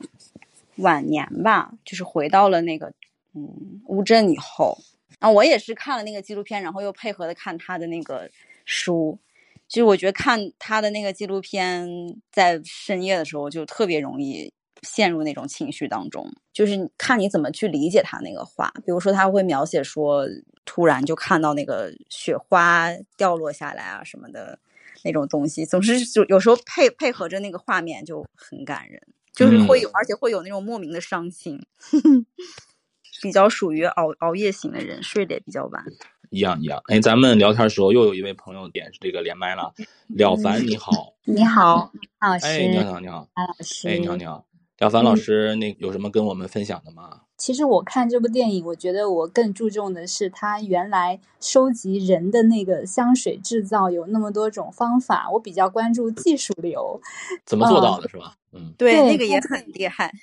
[0.79, 2.93] 晚年吧，就是回到了那个
[3.33, 4.77] 嗯乌镇以后。
[5.19, 8.29] 啊，我也是看了那个纪录片，然后又配合的看他的那个
[8.63, 9.19] 书。
[9.67, 11.87] 其实我觉得看他的那个纪录片，
[12.31, 18.71] 在深夜的时候就特别容易陷入那种情绪当中，就是看你怎么去理解他那个话。
[18.85, 20.25] 比如说他会描写说，
[20.63, 22.87] 突然就看到那个雪花
[23.17, 24.57] 掉落下来啊什么的
[25.03, 29.01] 那种东西，总是就有时候配配合着那个画面就很感人，
[29.45, 31.59] 就是会有，而且会有那种莫名的伤心。
[33.21, 35.83] 比较属于熬熬夜型的人，睡得也比较晚。
[36.29, 39.73] 一样一样，哎，咱们聊天的时候又有一位朋友点这个连麦了，
[40.07, 44.45] 了凡你好，你好，老师，哎，你好你好，老师，哎，你好你好，
[44.85, 47.21] 了凡老师，那有什么跟我们分享的吗？
[47.37, 57.01] 其实我看这部电影，我觉得我更注重的是他原来收集人的那个香水制造有那么多种方法，我比较关注技术流，
[57.45, 58.35] 怎么做到的，是吧？
[58.53, 60.13] 嗯，对，那个也很厉害。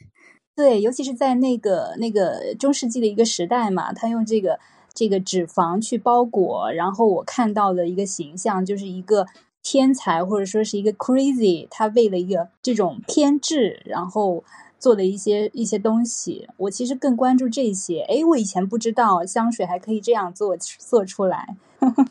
[0.55, 4.59] 对，尤其是在那个那个中世纪的一个时代嘛，他用这个
[4.95, 9.27] 这个脂肪去包裹，然后我看到的一个形象就是一个
[9.68, 14.44] 天才或者说是一个 crazy，他为了一个这种偏执，然后
[14.79, 16.46] 做的一些一些东西。
[16.57, 18.02] 我其实更关注这些。
[18.02, 21.57] 哎，我以前不知道香水还可以这样做做出来。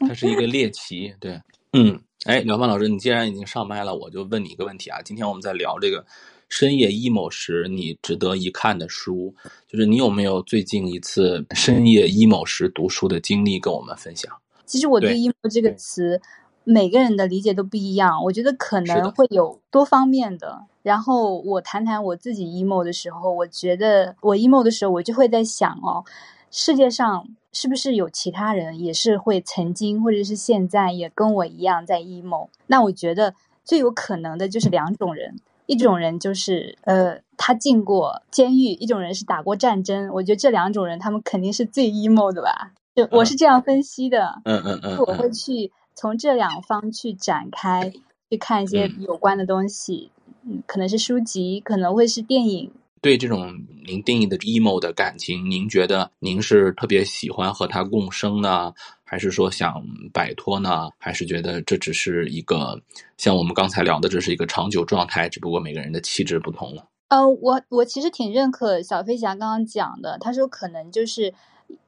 [0.02, 1.40] 它是一个猎奇，对，
[1.72, 5.02] 嗯，哎，廖芳老师，你既然已经上麦了，我就问你一个问题啊。
[5.02, 6.06] 今天我们在聊这个。
[6.48, 9.34] 深夜 emo 时，你值得一看的书，
[9.68, 14.32] 就是你有没有最近一次深夜 emo 时读书的经历跟我们分享？
[14.66, 16.22] 其实我对 emo 这个词，
[16.66, 18.22] 每个人的理解都不一样。
[18.26, 20.64] 我觉得可能会有多方面的。
[20.84, 26.04] 然后我谈谈我自己 emo 的时候，我觉得我 emo 的时候，我就会在想哦，
[26.52, 32.50] 世界上是不是有其他人也是会曾经或者是现在也跟我一样在 emo？
[32.68, 35.38] 那我觉得最有可能的就是两种人。
[35.68, 40.12] 一种人就是，呃，他进过监狱；一种人是打过战争。
[40.14, 42.74] 我觉得这两种人，他们肯定是最 emo 的吧？
[42.94, 44.40] 就我是这样分析的。
[44.44, 44.98] 嗯嗯嗯。
[45.00, 47.92] 我会去从这两方去展开，
[48.30, 50.12] 去看一些有关的东西。
[50.44, 52.72] 嗯，可能是书籍，可能会是电影。
[53.02, 53.54] 对这种
[53.86, 60.90] 您定义的 emo 的感情，您觉得您是特别喜欢和他共生呢，还是说想摆脱呢？
[60.98, 62.82] 还是觉得这只是一个
[63.18, 66.84] 像我们刚才聊的，这是一个长久状态，只不过每个人的气质不同了。
[67.10, 71.32] 呃，我我其实挺认可小飞侠刚刚讲的，他说可能就是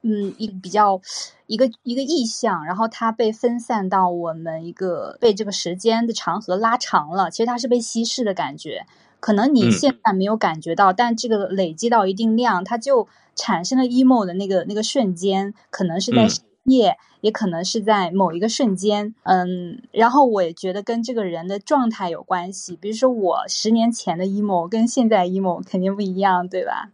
[0.02, 1.00] 嗯一比较
[1.46, 8.86] 一个一个意象，然后它被分散到我们一个被这个时间的长河拉长了，其实它是被稀释的感觉。
[9.20, 19.16] 可能你现在没有感觉到，但这个累积到一定量，它就产生了 emo 的那个那个瞬间，可能是在深夜，也可能是在某一个瞬间。
[19.24, 22.76] 嗯，然后我也觉得跟这个人的状态有关系。
[22.76, 26.90] 比如说我十年前的 emo 跟现在 emo 肯定不一样，对吧？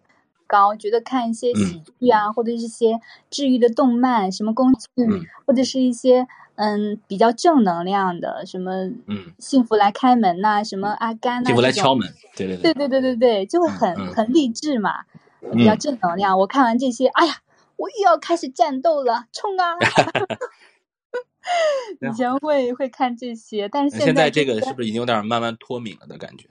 [0.60, 4.80] 刚觉得看一些喜剧啊，或者是一些治愈的动漫，什么宫剧，
[5.46, 6.26] 或者是一些。
[6.56, 15.02] 嗯，比较正能量的，什么嗯，幸福来开门呐，什么阿甘呐，幸福来敲门，对对对，对对对对对，就会很很励志嘛，
[15.52, 16.38] 比较正能量。
[16.38, 17.38] 我看完这些，哎呀，
[17.74, 19.74] 我又要开始战斗了，冲啊！
[22.00, 26.46] 以前会会看这些，但是现在这个是不是已经有点慢慢脱敏了的感觉？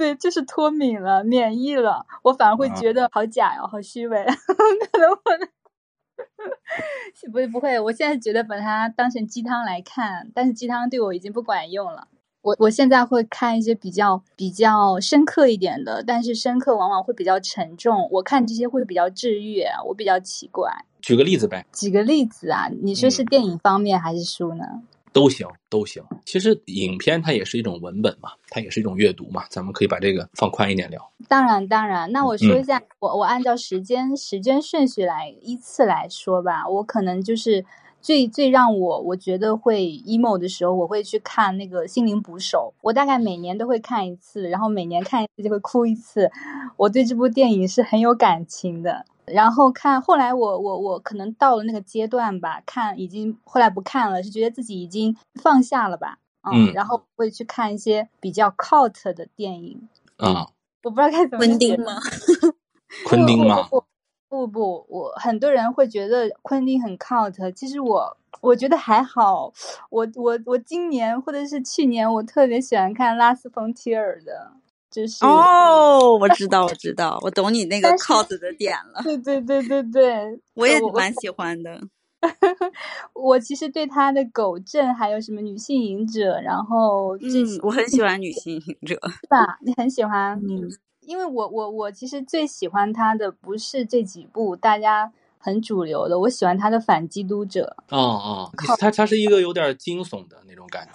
[0.00, 4.24] 对，就是脱敏了，免疫了，我反而会觉得好假哦，好虚伪，
[4.90, 5.18] 可能我。
[7.30, 12.08] 不会不会，我现在觉得把它当成鸡汤来看，但是鸡汤对我已经不管用了。
[12.40, 18.08] 我我现在会看一些比较比较深刻一点的，但是深刻往往会比较沉重。
[18.10, 20.86] 我看这些会比较治愈，我比较奇怪。
[21.02, 21.66] 举个例子呗。
[21.74, 24.64] 举个例子啊，你说是电影方面还是书呢？
[25.12, 26.02] 都行，都行。
[26.24, 31.10] 其实影片它也是一种文本嘛，它也是一种阅读嘛，咱们可以把这个放宽一点聊。
[31.28, 32.10] 当然，当然。
[32.12, 36.68] 那我说一下，我我按照时间时间顺序来依次来说吧。
[36.68, 37.64] 我可能就是
[38.00, 42.72] 最最让我我觉得会 emo 的时候，我会去看那个《心灵捕手》。
[42.82, 46.30] 我大概每年都会看一次，然后每年看一次就会哭一次。
[46.76, 49.04] 我对这部电影是很有感情的。
[49.32, 56.18] 然后看，后来我我我可能到了那个阶段吧，看已经后来不看了，是觉得自己已经放下了吧，
[56.50, 60.48] 嗯，然后会去看一些比较 cult 的电影，啊，
[60.82, 62.00] 我不知道该怎么昆汀吗？
[63.06, 63.68] 昆汀吗？
[64.28, 69.52] 不不，我很多人会觉得昆汀很 cult，其实我我觉得还好，
[69.90, 74.52] 我我我今年或者是去年，我特别喜欢看拉斯冯提尔的。
[74.90, 79.02] 就是哦，我知道，我知道，我懂你那个 cos 的点了。
[79.04, 81.80] 对对对对对，我也蛮喜欢的。
[83.14, 89.58] 我其实对他的《狗镇》还有什么《女性隐者》，然后嗯，我很喜欢《女性隐者 》，是吧？
[89.62, 90.38] 你很喜欢？
[90.46, 90.68] 嗯，
[91.00, 97.74] 因为我我我其实最喜欢他的不是这几部大家很主流的，我喜欢他的《反基督者》。
[97.96, 100.92] 哦哦，他他是一个有点惊悚的那种感觉。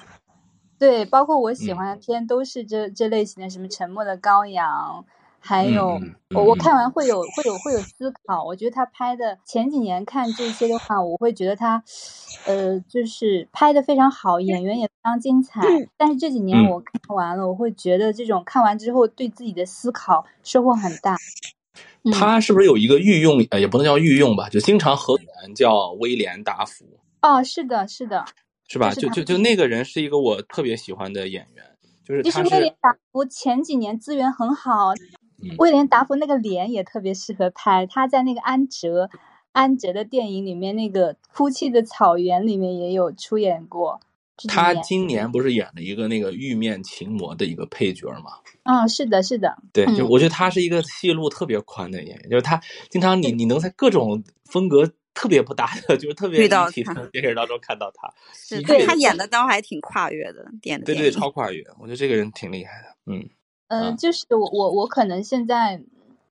[0.78, 5.06] 对，包括我喜欢的片都是这这类型的，什么《沉默的羔羊》。
[5.48, 6.02] 还有
[6.34, 11.84] 我我看完会有会有会有思考，我觉得他拍的前几年看这些的话，我会觉得他，
[12.48, 15.62] 呃，就是拍的非常好，演员也非常精彩。
[15.98, 21.16] 但是这几年我看完了，我会觉得这种看完之后对自己的思考收获很大。
[22.12, 23.38] 他是不是有一个御用？
[23.52, 26.86] 呃，也不能叫御用吧，就经常合演叫威廉达福。
[27.22, 28.26] 哦，是的，是的，
[28.68, 28.92] 是吧？
[28.94, 31.64] 就就就那个人是一个我特别喜欢的演员，
[32.04, 34.94] 就是其实威廉达福前几年资源很好。
[35.60, 39.10] 威廉达福那个脸也特别适合拍，他在那个安哲
[39.52, 44.00] 安哲的电影里面，那个《哭泣的草原》里面也有出演过。
[44.48, 48.32] 他今年不是演了一个那个玉面情魔的一个配角吗？
[48.64, 49.58] 嗯，是的，是的。
[49.72, 58.14] 对，就我觉得他是一个戏路特别宽的演员，就是他经常你你能在各种风格特别不搭的， 就是特别遇到电影当中看到他。
[58.36, 63.28] 是，对他演的倒还挺跨越的，演的对对超跨越，我觉得这个人挺厉害的，嗯。
[63.68, 65.82] 嗯，就是我我我可能现在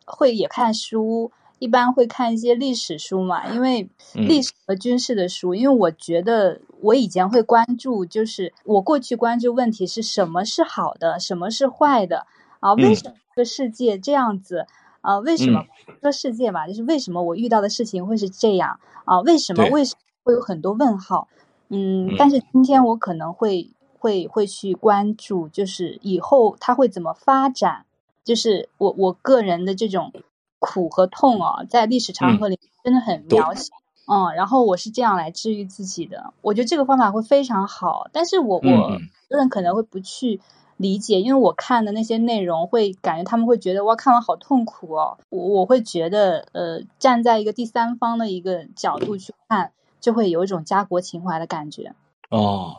[0.05, 12.25] 会也看书，一般会看一些历史书嘛，因为历史和军事的书，因为我觉得我以前会关注，就是我过去关注问题是什么是好的，什么是坏的
[12.61, 12.73] 啊？
[12.75, 14.69] 为什么这个世界这样子
[15.05, 15.19] 啊？
[15.19, 15.65] 为什么
[16.03, 16.67] 说世界吧？
[16.67, 19.21] 就是为什么我遇到的事情会是这样啊？
[19.21, 21.29] 为什么为什么会有很多问号？
[21.69, 23.71] 嗯，但是今天我可能会。
[24.05, 27.87] 会会去关注，就是以后它会怎么发展，
[28.23, 30.13] 就是我我个人的这种
[30.59, 33.75] 苦和痛啊，在历史长河里真的很渺小，
[34.07, 38.91] 嗯，然后我是这样来治愈自己的，我觉得这个方法会非常好，但是我我
[39.31, 40.39] 个人可能会不去
[40.85, 51.95] 理解，因为我看的那些内容会感觉他们会觉得哇，看完好痛苦哦，我我会觉得呃，站在一个第三方的一个角度去看，就会有一种家国情怀的感觉
[52.29, 52.77] 哦。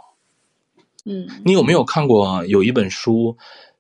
[1.04, 3.36] 嗯，你有没有看过有一本书？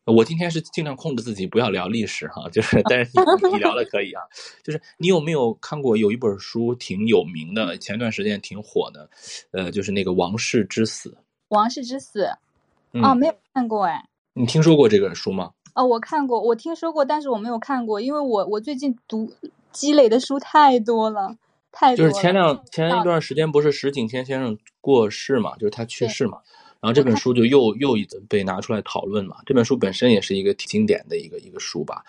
[0.06, 3.12] 我今天是尽量控制自己不要聊历史哈，就是但是
[3.44, 4.24] 你你聊的可以啊。
[4.64, 9.08] 就是你有没有看过有一本书挺有名的，前段时间挺火的，
[9.52, 11.10] 呃，就是那个《王室之死》。
[11.50, 12.24] 王室之死，
[13.04, 14.04] 啊，没有看过哎。
[14.38, 15.52] 你听说过这本书吗？
[15.76, 19.32] 哦，我看过，我听说过，但是我没有看过，因为我我最近读
[19.71, 21.38] 积累的书太多了，
[21.71, 22.06] 太多。
[22.06, 26.39] 就是前两前一段时间不是石景谦先生过世嘛，就是他去世嘛。
[26.82, 29.38] 然后这本书就又又一次被拿出来讨论嘛。
[29.45, 32.04] 这本书本身也是一个挺经典的一个一个书吧。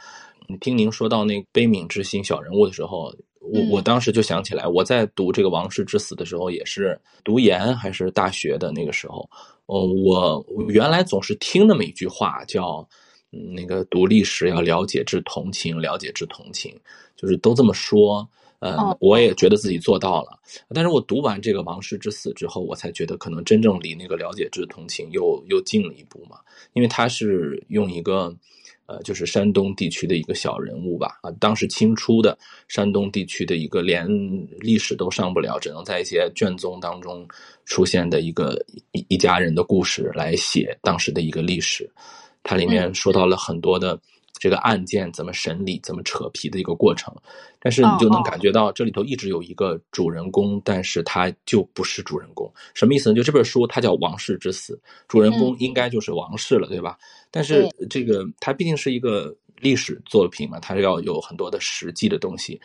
[0.60, 3.14] 听您说到那悲悯之心小人物的时候，
[3.52, 9.28] 我我当时就想起来，我在读这个王室之死的时候，也是读研还是大学的那个时候。
[9.66, 12.86] 哦，我原来总是听那么一句话，叫
[13.30, 16.78] 那个读历史要了解之同情，了解之同情，
[17.16, 18.28] 就是都这么说。
[18.60, 20.30] 嗯，我也觉得自己做到了，
[20.70, 26.38] 但是我读完这个《王室之死》之后，我才觉得可能真正离那个了解之同情又又近了一步嘛，
[26.72, 28.34] 因为他是用一个，
[28.86, 34.08] 呃，就是山东地区的一个小人物吧，啊，当时清初的山东地区的一个连
[34.58, 37.26] 历史都上不了，只能在一些卷宗当中
[37.64, 38.56] 出现的一个
[38.92, 41.90] 一一家人的故事来写当时的一个历史，
[42.42, 44.00] 它里面说到了很多的。
[44.38, 47.14] 这个案件怎么审理、怎么扯皮的一个过程，
[47.58, 52.50] 但是你就能感觉到这里头一直有一个主人公，但是他就不是主人公。
[52.74, 53.14] 什么意思呢？
[53.14, 54.74] 就这本书它叫《王室之死》，
[55.08, 56.98] 主人公应该就是王室了，对吧？
[57.30, 62.60] 但是这个它毕竟是一个历史作品嘛，它要有很多的实际的东西，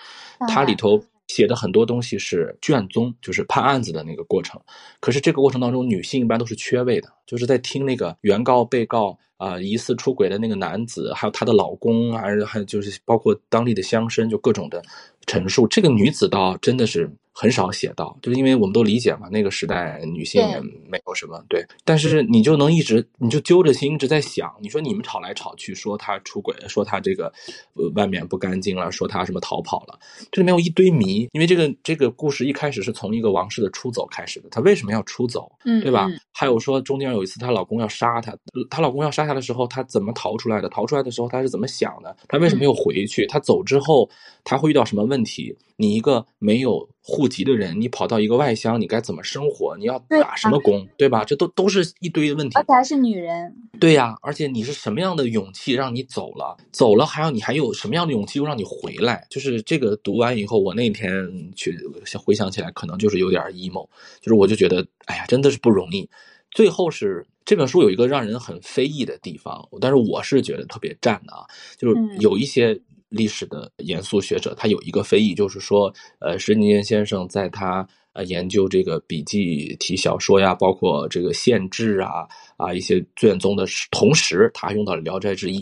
[0.48, 1.04] 它里头。
[1.34, 4.60] 写的很多东西是卷宗，就是判案子的那个过程。
[5.00, 14.82] 可是这个过程当中，女性一般都是缺位的，就是在听那个原告、被告啊疑似出轨的那个男子，还有她的老公，还是还有就是包括当地的乡绅，就各种的
[15.26, 15.66] 陈述。
[15.68, 17.10] 这个女子倒真的是。
[17.34, 27.32] 很少写到，就是因为我们都理解嘛，那个时代女性也没有什么对，但是你就能一直，你就揪着心一直在想，你说你们吵来吵去，说他出轨，说他这个
[27.74, 29.98] 呃外面不干净了，说他什么逃跑了，
[30.32, 36.10] 这里面有一堆谜，因为这个这个故事一开始是从一个王室的出走开始的，她为什么要出走，嗯，对吧？
[36.34, 38.36] 还有说中间有一次她老公要杀她，
[38.70, 40.68] 她老公要杀她的时候，她怎么逃出来的？
[40.70, 42.16] 逃出来的时候她是怎么想的？
[42.28, 43.26] 她为什么又回去？
[43.28, 44.10] 她走之后
[44.44, 45.56] 她会遇到什么问题？
[45.78, 49.76] 你一个没有户籍的人，你跑到一个外乡，你该怎么生活？
[49.78, 51.26] 你要打什么工，对吧？
[51.26, 52.56] 这都都是一堆问题。
[52.56, 53.56] 而且还是女人。
[53.80, 56.56] 对呀，而且你是什么样的勇气让你走了？
[56.72, 59.26] 走了还要你还有什么样的勇气又让你回来？
[59.32, 61.76] 就是这个读完以后，我那天去
[62.24, 63.88] 回想起来，可能就是有点 emo，
[64.22, 66.08] 就是我就觉得，哎呀，真的是不容易。
[66.52, 71.46] 最后是这本书有一个让人很非议的地方，但是我是觉得特别赞的啊，
[71.78, 72.80] 就是有一些。
[73.12, 85.60] 历史的严肃学者，他有一个非议，就是说，呃，石年先生在他呃研究这个笔记体小说呀，包括这个县志啊啊一些卷宗的同时，他还用到了《聊斋志异》。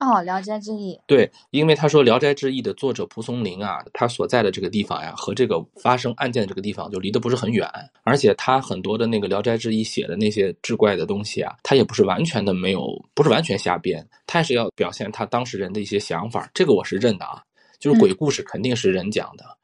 [0.00, 7.68] 哦，《聊斋志异》对，因为他说《聊斋志异》的作者蒲松龄啊，他所在的这个地方呀，和这个发生案件的这个地方就离得不是很远，
[8.04, 17.42] 而且他很多的那个《聊斋志异》写的那些志怪的东西啊，他也不是完全的没有，不是完全瞎编，他也是要表现他当事人的一些想法，这个我是认的啊，
[17.80, 19.57] 就是鬼故事肯定是人讲的。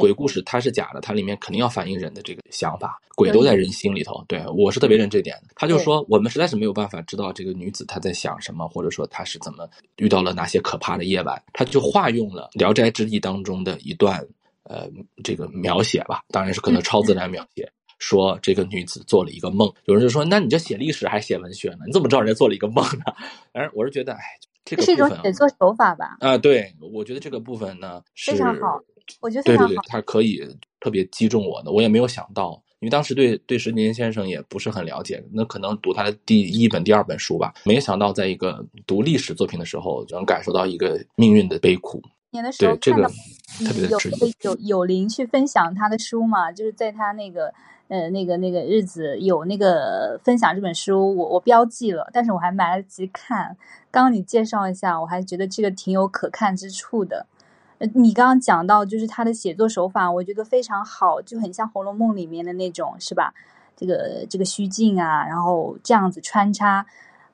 [0.00, 4.24] 鬼故事它是假的，它里面肯定要反映人的这个想法，鬼都在人心里头。
[4.26, 5.54] 对我是特别认这点的。
[5.54, 11.40] 他就说，我们实在是没有办法知道这个女子她在想什么，或者说她是怎么遇到了哪些可怕的夜晚。
[11.52, 14.26] 他就化用了《聊斋志异》当中的一段
[14.64, 14.88] 呃
[15.22, 19.72] 这个描写吧，当然是可能超自然描写，说这个女子做了一个梦。
[19.84, 21.80] 有人就说，那你这写历史还写文学呢？
[21.86, 23.04] 你怎么知道人家做了一个梦呢？
[23.54, 24.18] 反正我是觉得，哎，
[24.64, 26.16] 这个是一种写作手法吧？
[26.20, 28.80] 啊，对，我觉得这个部分呢非常好。
[29.20, 30.42] 我觉得对对对，他可以
[30.80, 42.02] 特别击中我的，我也没有想到，因为当时对对石年先生也不是很了解，那可能读他的第一本、第二本书吧，没想到在一个读历史作品的时候，就能感受到一个命运的悲苦。
[42.30, 43.08] 年的时候看到
[43.60, 43.98] 有
[44.42, 47.52] 有有灵去分享他的书嘛，就是在他那个
[47.88, 53.56] 呃那个那个日子有那个分享这本书，我我标记了，但是我还没来得及看。
[53.90, 57.26] 刚刚你介绍一下，我还觉得这个挺有可看之处的。
[57.78, 63.34] 呃，你刚刚讲到就是他的写作手法，我觉得非常好，就很像《红楼梦》里面的那种，是吧？
[63.76, 66.86] 这个这个虚境啊，然后这样子穿插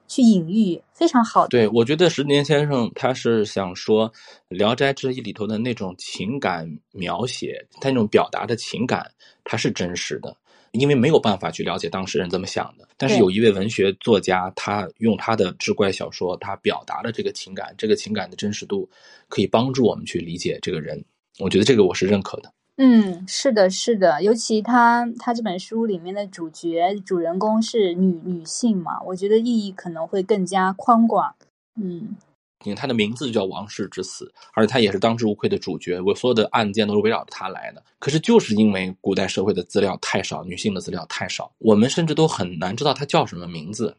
[0.09, 1.47] 去隐喻，非常好。
[1.47, 4.11] 对，我觉得十年先生他是想说
[4.49, 9.13] 《聊斋志异》里头的那种情感描写，他那种表达的情感，
[9.45, 10.37] 它是真实的。
[10.73, 18.89] 因为没有办法去了解当事人怎么想的，但是有一位文学作家，他用他的志怪小说，他表达了这个情感，这个情感的真实度，
[19.29, 21.05] 可以帮助我们去理解这个人。
[21.39, 22.53] 我觉得这个我是认可的。
[22.77, 31.35] 嗯，是的，是的，尤其他他这本书里面的主角主人公是女女性嘛，我觉得意义可能会更加宽广。
[31.81, 32.17] 嗯。
[32.65, 36.01] 因为他的名字就叫王室之死，而且他也是当之无愧的主角。
[36.01, 37.83] 我所有的案件都是围绕着他来的。
[37.99, 43.97] 可是就是因为古代社会的资料太少，女性的资料太少，我们甚至都很难知道他叫什么名字。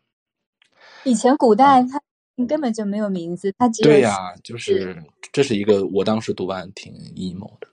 [1.04, 2.02] 以前古代他
[2.48, 7.68] 根本就没有名字，他只对呀，就是这是一个我当时读完挺 emo 的。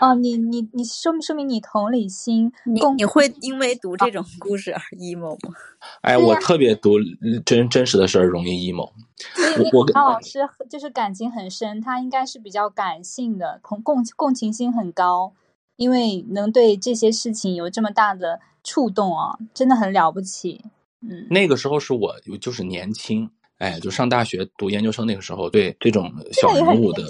[0.00, 5.54] 哦， 你你你说明说明你同理心，你你会因为读这种故事而 emo 吗？
[6.00, 6.92] 哎，我特别读
[7.44, 8.90] 真真实的事儿容易 emo。
[9.72, 10.38] 我张老师
[10.70, 15.34] 就是感情很深，他应该是比较感性的，共共共情心很高，
[15.76, 20.64] 因为能对这些事情有这么大的触动啊，真的很了不起。
[21.02, 23.30] 嗯，那个时候是我就是年轻。
[23.58, 27.02] 哎，就上大学读研究生那个时候，对这种小人物的，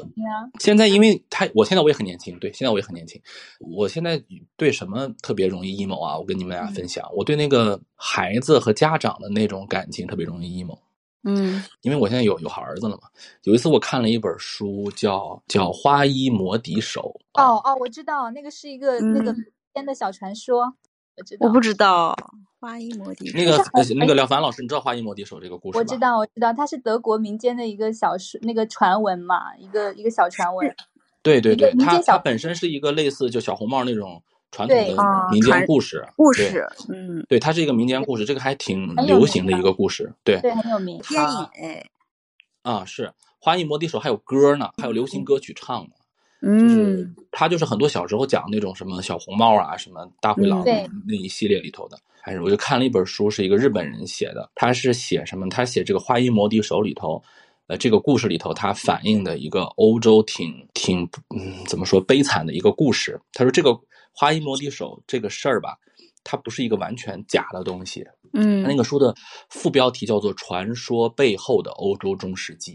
[0.59, 3.21] 现在因为他，我现在我也很年轻，对，现在我也很年轻。
[3.61, 4.23] 我现在
[4.57, 6.19] 对什么特别容易 emo 啊？
[6.19, 10.79] 我跟你们俩分享，我对那个孩子和家长的那种感情特别容易 emo。
[11.25, 13.03] 嗯，因为我现在有有儿子了嘛。
[13.43, 17.15] 有一次我看了一本书，叫叫《花衣魔笛手》。
[17.43, 19.35] 哦哦，我知道，那个是一个那个
[19.75, 20.73] 编的小传说。
[21.19, 22.15] 我知道，我不知道。
[22.61, 23.57] 花衣魔笛那个
[23.95, 25.81] 那个廖凡老师，你知道花衣魔笛手这个故事吗？
[25.81, 30.75] 我知道，我知道，它是德国民间的一个小说，那个传闻嘛，一个一个小传闻。
[31.23, 36.05] 对对对，它它本身是一个类似就小红帽那种传统的民间故事。
[36.17, 40.13] 故事，嗯，对，它是一个民间故事，这个还挺流行的一个故事。
[40.25, 41.01] 对对，很有名。
[41.09, 41.87] 电影哎，
[42.63, 45.91] 啊，是花衣魔笛手还有歌呢，还有流行歌曲唱的。
[46.41, 50.63] 嗯，他就是很多小时候讲那种什么小红帽啊，什么大灰狼
[51.07, 51.99] 那一系列里头的。
[52.21, 54.51] 还是我就看了一本书，是一个日本人写的。
[54.55, 55.49] 他是写什么？
[55.49, 57.23] 他写这个花衣魔笛手里头，
[57.69, 63.19] 呃，这个故事里头，他反映的一个欧洲挺挺嗯，怎么说悲惨的一个故事。
[63.33, 63.79] 他说这个
[64.13, 65.77] 花衣魔笛手这个事儿吧，
[66.23, 68.05] 它不是一个完全假的东西。
[68.35, 69.15] 嗯，那个书的
[69.49, 72.73] 副标题叫做《传说背后的欧洲中世纪》。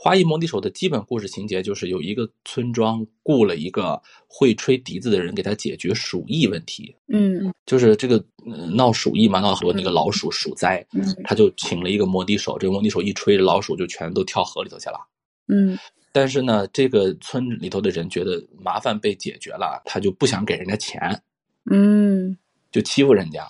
[0.00, 6.94] 花衣魔笛手的基本故事情节就是有一个村庄雇了一个会吹笛子的人给他解决鼠疫问题。
[7.08, 8.24] 嗯，就是这个
[8.72, 10.86] 闹鼠疫嘛，闹很多那个老鼠鼠灾，
[11.24, 15.00] 他就请了一个魔笛手，这个魔笛手一吹，老鼠就全都跳河里头去了。
[15.48, 15.76] 嗯，
[16.12, 21.20] 但是呢，这个村里头的人觉得麻烦被解决了，他就不想给人家钱，
[21.68, 22.38] 嗯，
[22.70, 23.44] 就欺负人家。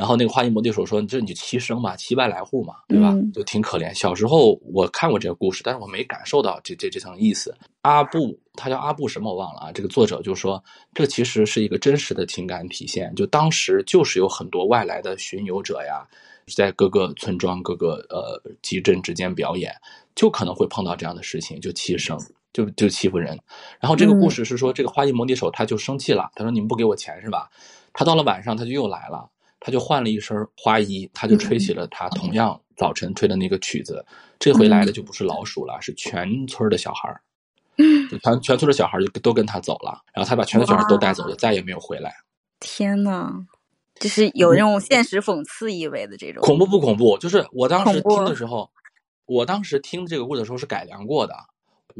[0.00, 3.14] 然后那个花衣摩地手说：“这你就七生嘛，七外来户嘛，对吧？
[3.34, 3.92] 就挺可怜。
[3.92, 7.54] 小时候我看过这个故事，但是我没感受到这这这层意思。
[7.82, 9.70] 阿布，他叫阿布什么我忘了啊。
[9.70, 13.14] 这个作者就说，这其实是一个真实的情感体现。
[13.14, 16.08] 就当时就是有很多外来的巡游者呀，
[16.56, 19.70] 在各个村庄、各个呃集镇之间表演，
[20.14, 22.18] 就可能会碰到这样的事情，就欺生，
[22.54, 23.38] 就就欺负人。
[23.78, 27.50] 然后这个故事是说，这个花衣摩地手他就生气了，他说：你们不给我钱是吧？
[27.92, 29.28] 他到了晚上他就又来了。”
[29.60, 34.04] 他就换了一身花衣，他就吹起了他同样早晨吹的那个曲子。
[34.38, 37.20] 这回来的就不是老鼠了，是全村的小孩儿，
[38.22, 40.00] 全全村的小孩就都跟他走了。
[40.14, 42.12] 然后他把全村小孩都带走了，再也没有回来。
[42.58, 43.46] 天呐，
[43.96, 46.42] 就是有那种现实讽刺意味的这种。
[46.42, 47.18] 恐怖不恐怖？
[47.18, 48.70] 就是我当时听的时候，
[49.26, 51.34] 我当时听这个故事的时候是改良过的。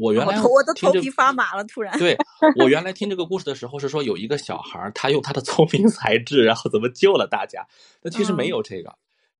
[0.01, 1.97] 我原来我的头皮发麻了，突然。
[1.99, 2.17] 对
[2.57, 7.63] 我原来听这个故事的时候是说有一个小孩儿他用他的聪明才智，然后怎么救了大家。
[8.01, 8.91] 那其实没有这个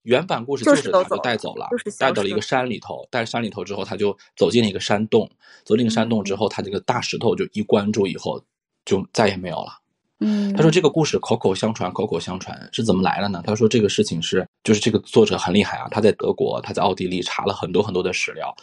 [0.04, 1.68] 原版故事，就是他就带走了，
[2.00, 3.08] 带到了一个山里头。
[3.10, 5.28] 带山里头之后，他就走进了一个山洞。
[5.64, 8.40] 走进山洞之后，他这个大石头就一关住以后，
[8.86, 9.80] 就再也没有了。
[10.24, 13.42] 嗯，他说这个故事口口相传，口口相传是怎么来的呢？
[13.44, 18.56] 他说这个事情是，就是这个作者很厉害啊，他在德国，他在奥地利查了很多很多的史料。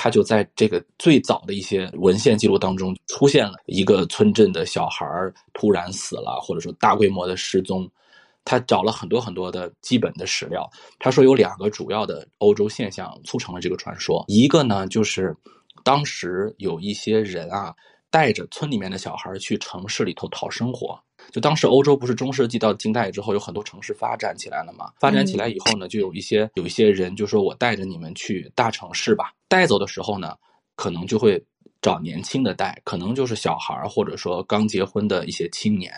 [0.00, 5.04] 他就在这个最早的一些文献记录当中出现了一个村镇的小孩
[5.52, 7.90] 突然死了，或者说大规模的失踪。
[8.44, 10.66] 他找了很多很多的基本的史料，
[10.98, 14.24] 他说有两个主要的欧洲现象促成了这个传说。
[14.26, 15.36] 一个呢，就是
[15.84, 17.74] 当时有一些人啊，
[18.08, 20.98] 带着村里面的小孩去城市里头讨生活。
[21.30, 24.90] 就当时欧洲不是中世纪到近代之后有很多城市发展起来了嘛？
[24.98, 29.32] 发展起来以后呢，就有一些有一些人就说我带着你们去大城市吧。
[29.46, 30.34] 带走的时候呢，
[30.74, 31.44] 可能就会
[31.82, 35.92] 找年轻的带，可能就是小孩儿或者说刚结婚的一些青年。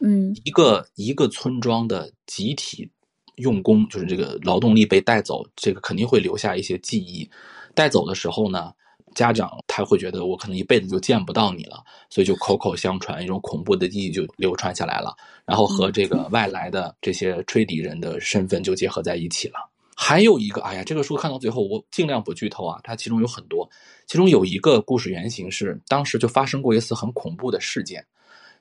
[0.00, 2.90] 嗯，一个一个村庄的集体
[3.36, 7.30] 用工，就是这个劳动力被带走，这个肯定会留下一些记忆。
[7.74, 8.72] 带走的时候呢？
[9.14, 15.14] 家长他会觉得我可能一辈子就见不到你了，所以就口口相传一种恐怖的记忆就流传下来了，
[15.46, 19.54] 然后和这个外来的这些吹笛人的身份就结合在一起了。
[19.96, 23.68] 还有一个，哎呀，这个书看到最后我尽量不剧透啊，它其中有很多，
[24.06, 28.04] 其中有一个故事原型是当时就发生过一次很恐怖的事件，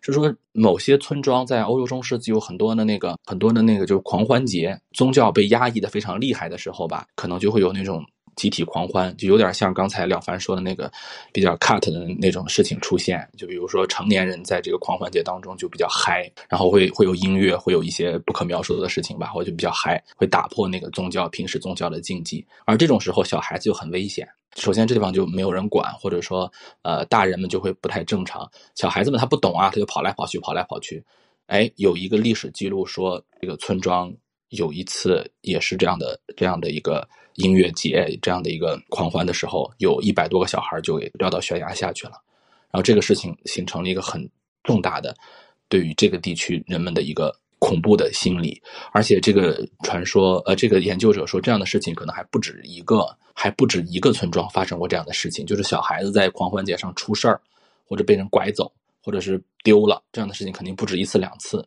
[0.02, 8.06] 是说某些村庄在欧洲中世纪有很多的那个很多的那个就是狂欢节，宗教被压抑的非常厉害的时候吧，可能就会有那种。
[8.36, 10.92] 集体狂欢就有点像刚才廖凡说的那个
[11.32, 22.46] 比较 cut 的那种事情出现，就比如说成年人在这个狂欢节当中就比较嗨，然后会会有音乐，会有一些不可描述的事情吧，或者比较嗨，会打破那个宗教平时宗教的禁忌。
[22.66, 24.28] 而这种时候，小孩子就很危险。
[24.56, 26.52] 首先，这地方就没有人管，或者说，
[26.84, 28.50] 呃，大人们就会不太正常。
[28.76, 31.04] 小孩子们他不懂啊，他就跑来跑去，跑来跑去。
[31.48, 34.14] 哎，有一个历史记录说，这个村庄
[34.50, 37.08] 有一次也是这样的，这样的一个。
[37.36, 42.14] 音乐节这样的一个狂欢的时候，有一百多个小孩就给掉到悬崖下去了，
[42.72, 44.30] 然后这个事情形成了一个很
[44.64, 45.16] 重大的
[45.68, 48.62] 对于这个地区人们的一个恐怖的心理，
[48.92, 57.42] 而且这个传说，呃，这个研究者说这样的事情可能还不止一个，还不止一个村庄发生过这样的事情，就是小孩子在狂欢节上出事儿，
[57.88, 58.72] 或者被人拐走，
[59.02, 61.66] 或者是丢了，这样的事情肯定不止一次两次。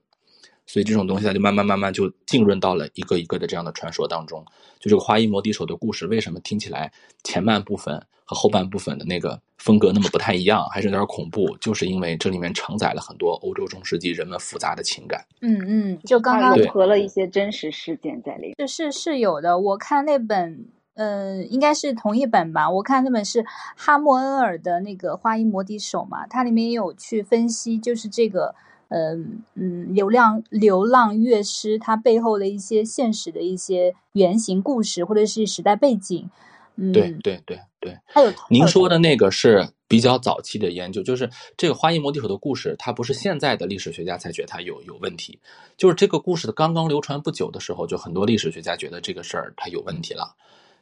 [0.66, 4.44] 所以这种东西它就慢慢慢慢就浸润到了一个一个的这样的传说当中。
[4.80, 6.92] 就这个花衣魔笛手的故事，为什么听起来
[7.24, 7.94] 前半部分
[8.24, 11.56] 和后半部分的那个风格那么不太一样，还是有点恐怖？
[11.58, 15.24] 就是因为这里面承载了很多欧洲中世纪人们复杂的情感。
[15.40, 18.68] 嗯嗯，就刚刚融合了一些真实事件在里面。
[18.68, 19.58] 是是是有的。
[19.58, 22.68] 我看那本，嗯，应该是同一本吧。
[22.68, 23.44] 我看那本是
[23.76, 28.54] 哈默恩尔的那个花衣魔笛手嘛，它里面也有去分析，就是这个。
[28.88, 36.30] 嗯嗯，流浪流浪乐师他背后的一些现实的一些原型故事，或者是时代背景。
[36.76, 37.96] 嗯，对对对对。
[38.04, 45.38] 还有您说的那个是比较早期的研究，就是这个花衣摩笛手的故事，它不是现在的历史学家才觉得它有有问题，
[45.76, 50.34] 就是这个故事的刚刚流传不久的时候，就很多历史学家觉得这个事儿它有问题了。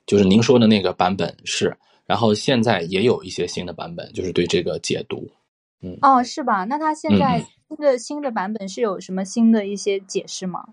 [0.05, 1.75] 就是您说的那个版本是，
[2.05, 5.31] 然后现在也有一些新的版本，就是对这个解读。
[5.85, 6.65] 嗯，哦，是吧？
[6.65, 7.49] 那他现在新。
[7.77, 10.65] 的新的版本是有什么新的一些解释吗？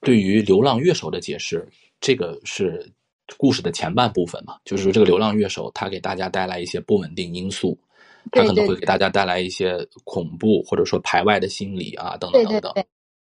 [0.00, 1.66] 对于流浪乐手的解释，
[2.00, 2.92] 这个是
[3.36, 4.56] 故事的前半部分嘛？
[4.64, 7.76] 就是说，这个流浪乐手他给大家带来一些不稳定因素，
[8.30, 12.84] 他可能会给大家带来一些恐怖或者说排外的心理啊，等等等等。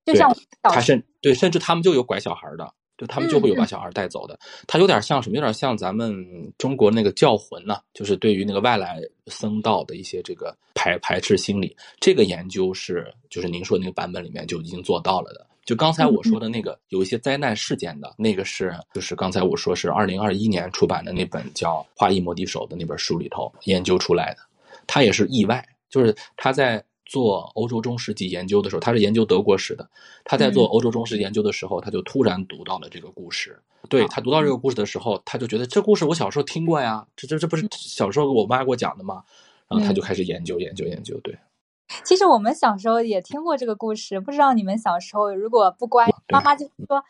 [0.04, 2.74] 就像他甚对，甚至他们就有拐小孩的。
[3.04, 4.40] 就他们就会有把小孩带走的。
[4.66, 5.36] 他有点像什么？
[5.36, 6.16] 有点像咱们
[6.58, 11.76] 中国那个教魂呢，就是对于那个外来僧道的一些这个排排斥心理。
[12.00, 15.46] 这个研究是，就是您说那个版本里面就已经做到了的。
[15.66, 24.40] 就刚才我说的那个有一些灾难事件的那个是，就是刚才我说是二零二一年出版的那本叫《画意摩笛手》的那本书里头研究出来的。
[24.88, 29.90] 他也是意外，就是他在做欧洲中世纪研究的时候，他是研究德国史的。
[30.24, 33.62] 他在做欧洲中世纪研究的时候，他就突然读到了这个故事。
[33.90, 39.24] 对他读到这个故事的时候，他就觉得这故事我小时候听过呀，这这这不是小时候我妈给我讲的吗？
[39.68, 41.20] 然后他就开始研究研究研究。
[41.20, 41.38] 对。
[42.06, 47.04] 其实我们小时候也听过这个故事，不知道你们小时候如果不乖，妈妈就说：“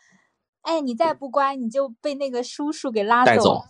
[0.62, 3.62] 哎，你再不乖，你就被那个叔叔给拉走。”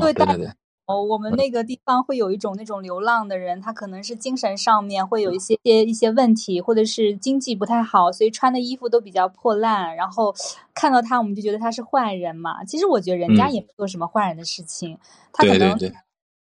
[0.00, 0.50] 对对对。
[0.86, 9.94] 哦，我们那个地方会有一种那种流浪的人，他可能是精神上面会有一些些一些问题，或者是经济不太好，所以穿的衣服都比较破烂。
[9.96, 10.34] 然后
[10.74, 12.64] 看到他，我们就觉得他是坏人嘛。
[12.64, 14.98] 其实我觉得人家也没做什么坏人的事情，
[15.32, 15.76] 他可能。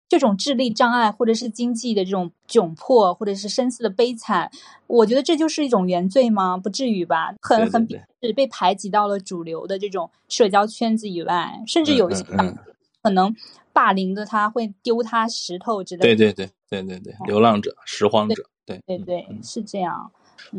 [0.09, 4.51] 这种智力障碍，或者是经济的这种窘迫，或者是身世的悲惨，
[4.89, 6.57] 我觉得这就是一种原罪吗？
[6.57, 7.87] 不至于吧，很很
[8.21, 12.25] 是被排挤到了主流的这种社交圈子以外，甚至有一些
[13.05, 13.33] 可能
[13.81, 16.03] 霸凌的他会丢他石头之类的。
[16.03, 20.13] 对对对对对对，流浪者、拾荒者，对对对，是这样。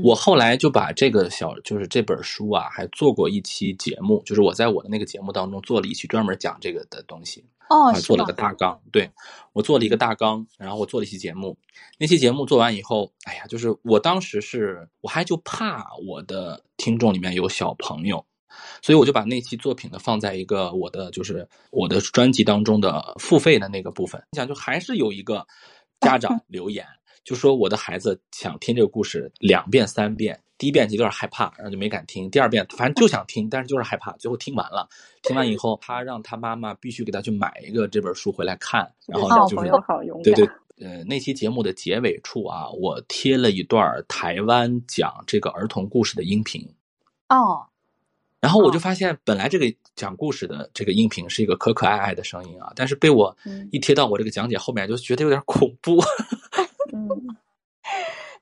[0.03, 7.45] 我后来就把这个小，就是这本书啊，还做过一期节目，就是我在我的那个节目当中做了一期专门讲这个的东西。
[7.69, 9.09] 哦，做了个大纲，对
[9.53, 11.55] 我做了一个大纲，然后我做了一期节目。
[11.99, 18.25] 那期节目做完以后，哎呀，就是我当时是我还就怕我的听众里面有小朋友，
[18.81, 24.21] 所以我就把那期作品呢放在一个我的就是我的专辑当中的付费的那个部分。
[24.31, 25.45] 你想，就还是有一个
[25.99, 26.85] 家长 留言。
[27.23, 32.27] 就说我的孩子想听这个故事两遍三遍，第一遍就有点害怕，然后就没敢听。
[32.31, 34.11] 第二遍反正就想听，但是就是害怕。
[34.13, 34.89] 最后听完了，
[35.21, 38.91] 听完以后，他让他妈妈必须给他去买一个这本书回来看。
[39.05, 39.69] 然后就是
[40.23, 40.49] 对对，
[40.79, 46.67] 呃，那期节目的结尾处啊，我贴了一段台湾讲这个儿童故事的音频。
[47.29, 47.67] 哦。
[48.41, 53.37] 然后我就发现，本来这个讲故事的这个音频是一个可可爱爱的声音啊，但是被我
[53.71, 56.01] 一贴到我这个讲解后面，就觉得有点恐怖。
[56.91, 57.07] 嗯，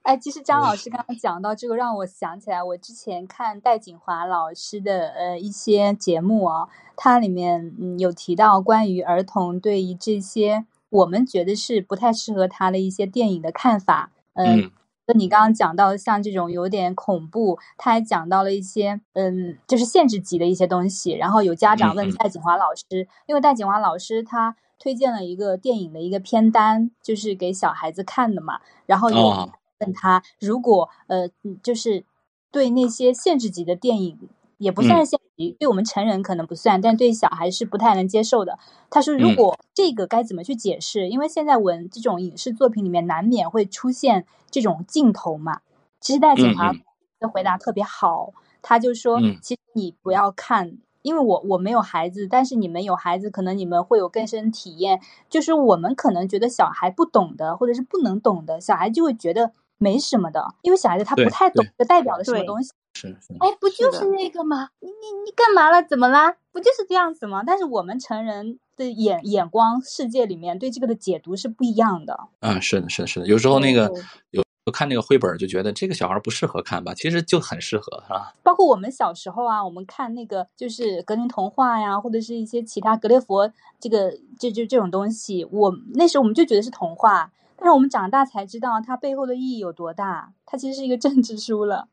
[0.03, 14.11] 哎，其实张老师刚刚讲到这个，让我想起来，我之前看戴锦华老师的呃一些节目啊，它里面嗯有提到关于儿童对于这些我们觉得是不太适合他的一些电影的看法。
[14.33, 14.71] 嗯，那
[15.13, 21.11] 你刚刚讲到像这种有点恐怖，他还讲到了一些嗯，就是限制级的一些东西。
[21.11, 24.55] 然后有家长问戴锦华老师，因为戴锦华老师他。
[24.81, 28.61] 推荐了一个电影的一个片单，就是给小孩子看的嘛。
[28.85, 31.29] 然后有问他，如果呃，
[31.61, 32.05] 就是
[32.49, 34.17] 对那些限制级的电影，
[34.59, 35.17] 也不算是
[35.57, 38.59] 对我们成人可能不算，但对小孩是不太能接受的。
[38.91, 41.09] 他说，如果这个该怎么去解释？
[41.09, 45.61] 因为现在文这种影视作品里面难免会出现这种镜头嘛。
[45.99, 46.71] 其实戴警华
[47.19, 50.77] 的回答特别好，他就说，其实你不要看。
[51.01, 54.99] 因为我我没有孩子，但是你们有孩子，可能你们会有更深体验。
[55.29, 62.73] 就是我们可能觉得小孩不懂的，或者是不能懂的，小孩就会觉得没什么的，因为小孩子他不太懂，这代表了什么东西？
[62.93, 63.33] 是是。
[63.39, 64.69] 哎，不就是那个吗？
[64.79, 64.93] 你你
[65.25, 65.81] 你干嘛了？
[65.83, 66.35] 怎么啦？
[66.51, 67.43] 不就是这样子吗？
[67.45, 72.19] 但是我们成人的眼眼光世界里面对这个的解读是不一样的。
[72.39, 73.27] 嗯，是的，是的，是的。
[73.27, 73.91] 有时候那个
[74.31, 74.43] 有。
[74.71, 78.35] 看那个绘本就觉得这个小孩不适合看吧，其实就很适合，是吧？
[78.43, 91.87] 包括我们小时候啊，我们看那个就是格林童话呀，或者是一些其他格列佛这个这就这种东西，我那时候我们就觉得是童话，但是我们长大才知道它背后的意义有多大，它其实是一个政治书了。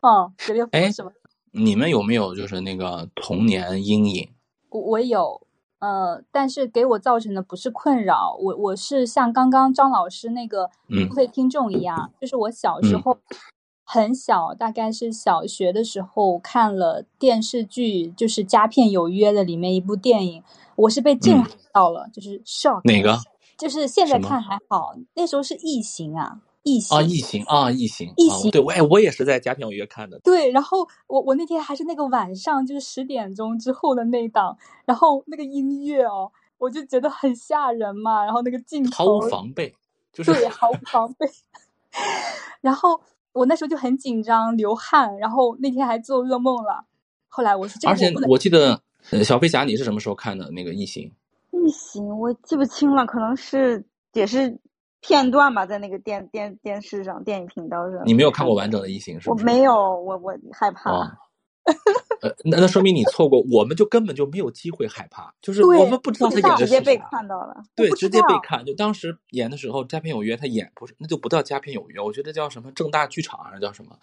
[0.00, 1.12] 哦，格列佛什么？
[1.52, 4.30] 你们有没有就是那个童年阴影？
[4.70, 5.40] 我我有。
[5.80, 10.68] 呃，但是给我造成的不是困扰，我我是像刚刚张老师那个
[11.08, 13.16] 付费听众一样，就是我小时候
[13.84, 20.42] 很小，大概是小学的时候看了电视剧，就是《佳片有约》的里面一部电影，
[20.74, 22.80] 我是被震撼到了，就是 shock。
[22.82, 23.16] 哪个？
[23.56, 26.40] 就是现在看还好，那时候是异形啊。
[26.68, 30.18] 异形啊，异形啊，异形，异形，对我哎，我也是在佳片影院看的。
[30.18, 39.74] 对，然后我我那天还是那个晚上，就是十点钟之后的那档，然后那个音乐哦，我就觉得很吓人嘛，然后那个镜头毫无防备，
[40.12, 41.26] 就是对，毫无防备。
[42.60, 43.00] 然后
[43.32, 46.84] 我那时候就很紧张，流汗，然后那天还做噩梦了。
[47.28, 48.82] 后来我说，而且我记得
[49.24, 51.10] 小飞侠，你是什么时候看的那个异形？
[51.50, 54.58] 异形我记不清了，可能是也是。
[55.00, 58.02] 片段吧，在那个电电电视上，电影频道上。
[58.04, 59.36] 你没有看过完整的异形是吗？
[59.38, 60.90] 我没有，我我害怕。
[62.22, 68.64] 呃，那那说明你错过，我们就根本就没有机会害怕，就是我们不知道他演的是直接被看到了，对，直接被看。
[68.64, 73.96] 就当时演的时候，佳片有约，他演不是，那就不叫佳片有约，我觉得叫什么正大剧场还是叫什么？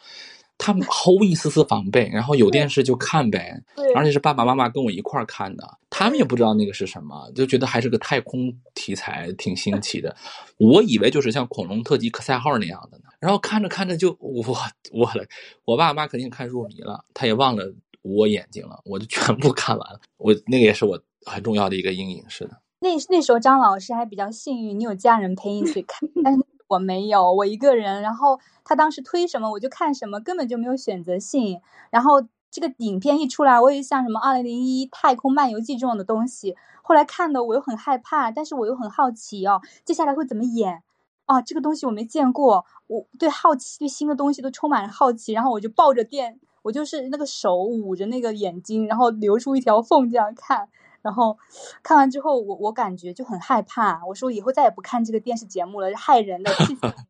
[0.58, 3.62] 他们毫无一丝丝防备，然后有电视就看呗，
[3.96, 10.16] 而且是爸爸妈妈跟我一块儿看的，他们也不知道那个是什么，就觉得还是个太空题材，挺新 奇的。
[10.58, 14.44] 我以为就是像恐龙特辑克赛号那样的呢，然后看着看着就我
[14.92, 15.26] 我了，
[15.66, 17.74] 我爸妈肯定看入迷了，他也忘了。
[18.08, 20.00] 我眼睛了，我就全部看完了。
[20.18, 22.52] 我那个也是我很重要的一个阴影，是的。
[22.80, 28.02] 那那时候张老师还比较幸运，你有家人陪你去看，但是我没有，我一个人。
[28.02, 31.62] 然后他当时推什么我就看什么，根本就没有选择性。
[31.90, 40.84] 然后这个影片一出来，我也像什么《二零零一太空漫游记》这种的东西，后来看的我又很害怕，但是我又很好奇哦，接下来会怎么演？
[41.28, 46.40] 哦，这个东西我没见过，我对好奇对新的东西都充满好奇，然后我就抱着电。
[46.62, 50.68] 我就是那个手捂着那个眼睛，然后留出一条缝这样看，
[51.06, 51.38] 然后
[51.84, 54.04] 看完之后，我我感觉就很害怕。
[54.08, 56.52] 我说以后再也不看这个电视节目了，害人的。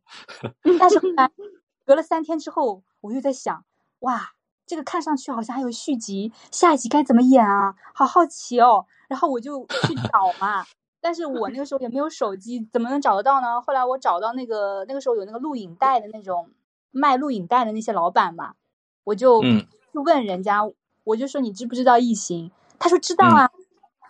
[0.78, 1.32] 但是后来
[1.86, 3.64] 隔了三天之后，我又在想，
[4.00, 4.32] 哇，
[4.66, 7.76] 这个看上去好像还有续集，下一集该怎么演啊？
[7.94, 8.86] 好好奇哦。
[9.08, 10.66] 然后我就去找嘛，
[11.00, 13.62] 但是我那个时候也没有手机，怎么能找得到呢？
[13.62, 16.50] 后来我找到那个那个时候有那个录影带的那种
[16.92, 18.56] 卖录影带的那些老板嘛。
[19.06, 19.42] 我就
[19.94, 20.64] 就问人家，
[21.06, 22.52] 我就说你知不知道异形？
[22.78, 23.50] 他说知道啊。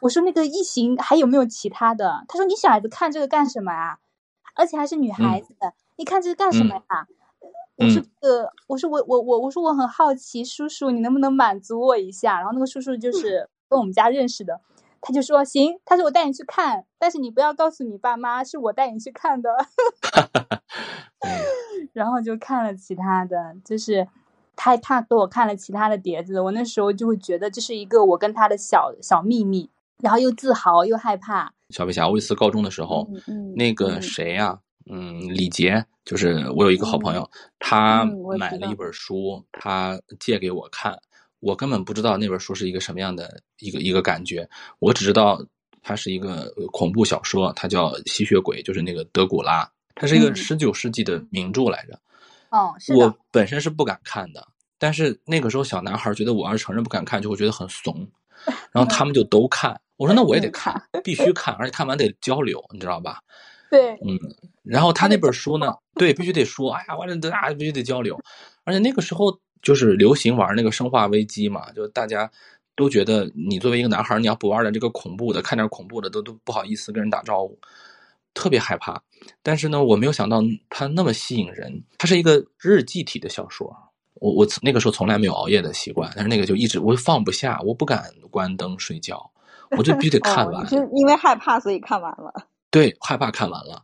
[0.02, 2.26] 我说那个异形还有没有其他的？
[2.28, 3.98] 他说你小孩子看这个干什么啊？
[4.56, 5.56] 而且还是女孩子，
[5.98, 7.08] 你看这个干什么呀？
[7.78, 12.38] 我说呃，我说我我我我说我很好奇，叔叔你能不能满足我一下？
[12.38, 14.62] 然后那个叔叔就是跟我们家认识的，
[15.02, 19.50] 他就说行，他说我带你去看，但是你不要告诉你爸妈是我带你去看的。
[21.94, 24.08] 然后就看了其他的，就是。
[24.58, 29.70] 他他给我看了其他的碟子，我那时候就会觉得这是一个我跟他的小小秘密，
[30.02, 31.52] 然后又自豪又害怕。
[31.70, 33.08] 小飞侠，我一次高中的时候，
[33.56, 34.58] 那个谁呀，
[34.92, 37.30] 嗯，李杰，就是我有一个好朋友，
[37.60, 38.06] 他
[38.38, 40.96] 买了一本书，他借给我看，
[41.40, 44.48] 我根本不知道那本书是一个什么样的一个一个感觉，
[44.80, 45.44] 我只知道
[45.82, 52.00] 它是一个恐怖小说，它叫《吸血鬼》，就是那个德古拉，它是一个十九世纪的名著来着。
[52.52, 58.08] 哦，我本身是不敢看的，但是那个时候小男孩觉得我要是承认不敢看，就会觉得很怂，
[58.72, 59.80] 然后他们就都看。
[59.98, 63.20] 我说那我也得看，必须看，而且看完得交流，你知道吧？
[63.72, 64.20] 对，嗯。
[64.64, 68.20] 然后他那本书呢，对，必须得说，哎呀，完了，大家必须得交流。
[68.64, 72.30] 而且那个时候就是流行玩那个《生化危机》嘛，就大家
[72.76, 77.58] 都觉得你作为一个男孩，你要不玩点这个恐怖的，看点恐怖的，都都不好意思跟人打招呼。
[78.34, 79.02] 特别害怕，
[79.42, 81.84] 但是呢，我没有想到它那么吸引人。
[81.98, 83.74] 它是一个日记体的小说，
[84.22, 89.30] 我我那个时候从来没有熬夜的习惯，但是那个就一直我放不下，我不敢关灯睡觉，
[89.78, 90.66] 我就必须得 看完。
[90.68, 92.34] 就因为害怕，所以看完了。
[92.72, 93.82] 对，害怕看完了。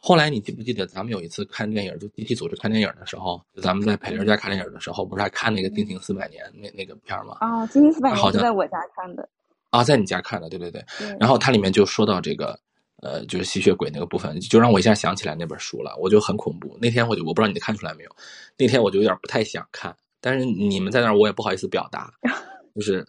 [0.00, 7.36] 后来你记不记得咱们有一次看电影，就集体组织看电影的时候，咱们在裴玲家看电影的时候，不是还看那个《定情四百年》那那个片吗？
[7.40, 9.28] 啊，《惊情四百年》是在我家看的。
[9.70, 10.82] 啊，在你家看的，对对对。
[11.20, 12.58] 然后它里面就说到这个。
[13.02, 16.76] 呃，就是吸血鬼那个部分，就让我一下想起来那本书了，我就很恐怖。
[16.80, 18.10] 那天我就我不知道你看出来没有，
[18.56, 22.12] 那天我就有点不太想看，但是你们在那儿，我也不好意思表达，
[22.74, 23.06] 就是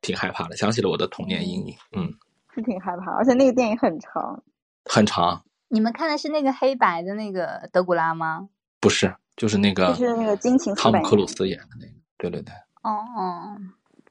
[0.00, 1.74] 挺害怕的，想起了我的童年阴影。
[1.92, 2.12] 嗯，
[2.54, 4.42] 是挺害怕，而且那个电影很长，
[4.84, 5.42] 很长。
[5.68, 8.48] 你们看的是那个黑白的那个德古拉吗？
[8.78, 11.92] 不是，就是那个，就是那个金琴汤姆克鲁斯演的那个。
[12.18, 12.52] 对对对。
[12.82, 13.56] 哦哦，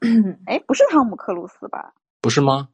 [0.47, 1.93] 哎，不是汤姆克鲁斯吧？
[2.19, 2.69] 不是吗？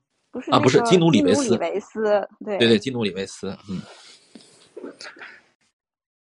[0.51, 3.81] 啊，不是基努里维斯，维斯，对对对，基努里维斯，嗯。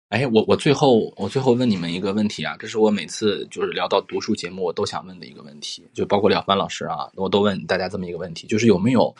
[0.10, 9.16] 哎，我我最后我最后问你们一个问题啊，这是我每次就是聊到读书节目我都想问的一个问题，就包括廖凡老师啊，我都问大家这么一个问题，就是有没有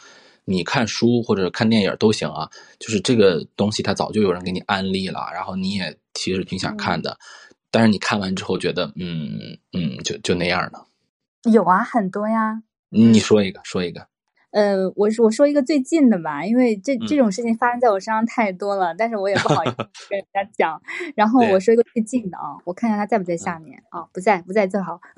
[0.46, 2.50] 你看书或者看电影都行啊，
[2.80, 7.16] 就是这个东西它早就有人给你安利了，然后你也其实挺想看的，
[7.70, 10.88] 但是你看完之后觉得嗯嗯就就那样了。
[11.52, 12.64] 有啊，很多呀。
[12.90, 14.08] 你说一个，说一个。
[14.52, 19.76] 呃，我我说一个最近的吧，因为这这种事情发生在我身上太多了，但是我也不好意思
[20.10, 20.82] 跟人家讲。
[21.16, 25.00] 然后我说一个最近的啊，我看一下他在不在下面啊，不在，不在最好。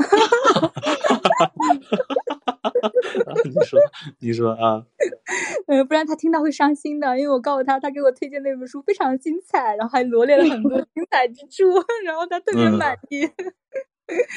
[3.46, 3.80] 你说，
[4.20, 4.84] 你说啊，
[5.68, 11.64] 呃，不然他听到会伤心的，因为我告诉他，他给我推荐那本书非常的精彩，然后还罗列了很多精彩之处，
[12.06, 13.30] 然后他特别满意。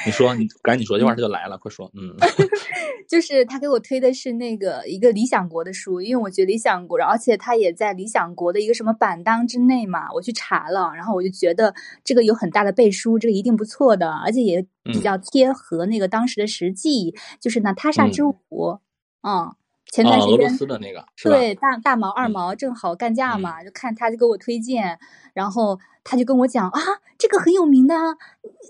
[0.07, 1.91] 你说，你赶紧说，一会儿他就来了，快说。
[1.95, 2.15] 嗯，
[3.09, 18.79] 就是他给我推的是那个一个理想国的书，因为我觉得理想国，而且他也在理想国的一个什么榜单之内嘛，我去查了，然后我就觉得这个有很大的背书，这个一定不错的，而且也比较贴合那个当时的实际，就是娜塔莎之舞，
[19.23, 19.55] 嗯，
[19.91, 24.99] 前段时间俄罗斯的那个，对，大大毛二毛正好干架嘛，就看他就给我推荐，
[25.33, 26.81] 然后他就跟我讲啊，
[27.17, 27.95] 这个很有名的，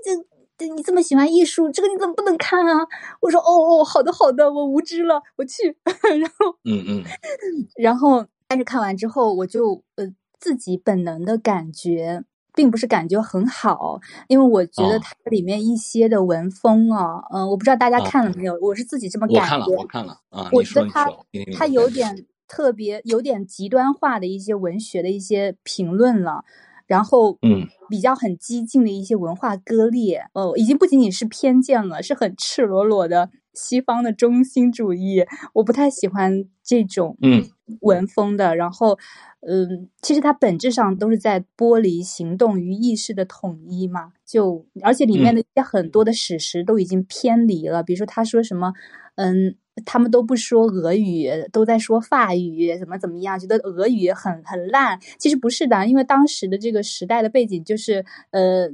[0.05, 0.34] 这。
[0.57, 2.87] 对你这么喜欢艺术，这个你怎么不能看啊？
[3.21, 5.77] 我说哦哦，好的好的，我无知了，我去。
[6.21, 7.05] 然后嗯嗯，
[7.77, 10.07] 然后但是看完之后，我就呃
[10.39, 12.23] 自己本能的感觉，
[12.55, 19.57] 并不是感觉很好，因为我觉得它里面一些的文风啊，嗯，我不知道大家看了没有，我是自己这么感觉。
[19.57, 20.49] 我看了，我看了啊。
[20.53, 21.11] 我觉得他
[21.59, 26.45] 他有点特别，有点极端化的一些文学的一些评论了。
[26.87, 35.25] 然后，嗯，比较很激进的一些文化割裂，哦，已经不仅仅是偏见了，是很赤裸裸的西方的中心主义。
[35.55, 37.45] 我不太喜欢这种嗯
[37.81, 38.55] 文风的。
[38.55, 38.99] 然后，
[39.41, 44.13] 嗯，其实它本质上都是在剥离行动与意识的统一嘛。
[44.27, 48.73] 就而且里面的一些很多的史实都已经偏离了，比如说他说什么，
[49.17, 49.57] 嗯。
[49.85, 53.37] 他们都不说俄语，都在说法语，怎么怎么样？
[53.39, 55.01] 觉得俄语很很烂。
[55.19, 58.69] 其实不是的，因为当时的这个时代的背景就是，呃，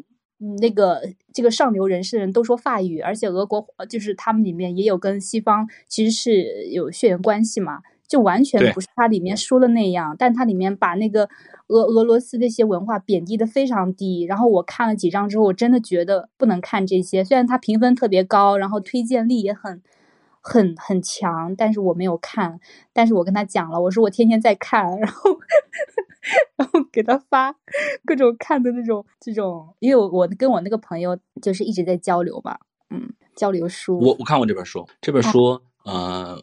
[0.61, 1.01] 那个
[1.33, 10.15] 这个上流人士人都说法语，而且俄国就是他们里面也有跟西方其实是有血缘关系嘛，就完全不是他里面说的那样。
[10.19, 11.31] 但他里面把那个
[11.69, 14.25] 俄俄罗斯那些文化贬低的非常低。
[14.25, 17.25] 然后我看了几章之后，我真的觉得不能看这些。
[17.25, 19.81] 虽然它评分特别高，然后推荐力也很。
[20.41, 22.59] 很很强，但是我没有看。
[22.93, 25.39] 但是我跟他讲了，我说我天天在看，然后
[26.57, 27.55] 然后给他发
[28.05, 32.59] 各种看的那种这种，因为我我跟我那个朋友就是一直在交流嘛，
[32.91, 33.99] 嗯，交流书。
[33.99, 35.61] 我我看过这本书，这本书。
[35.85, 36.39] 呃，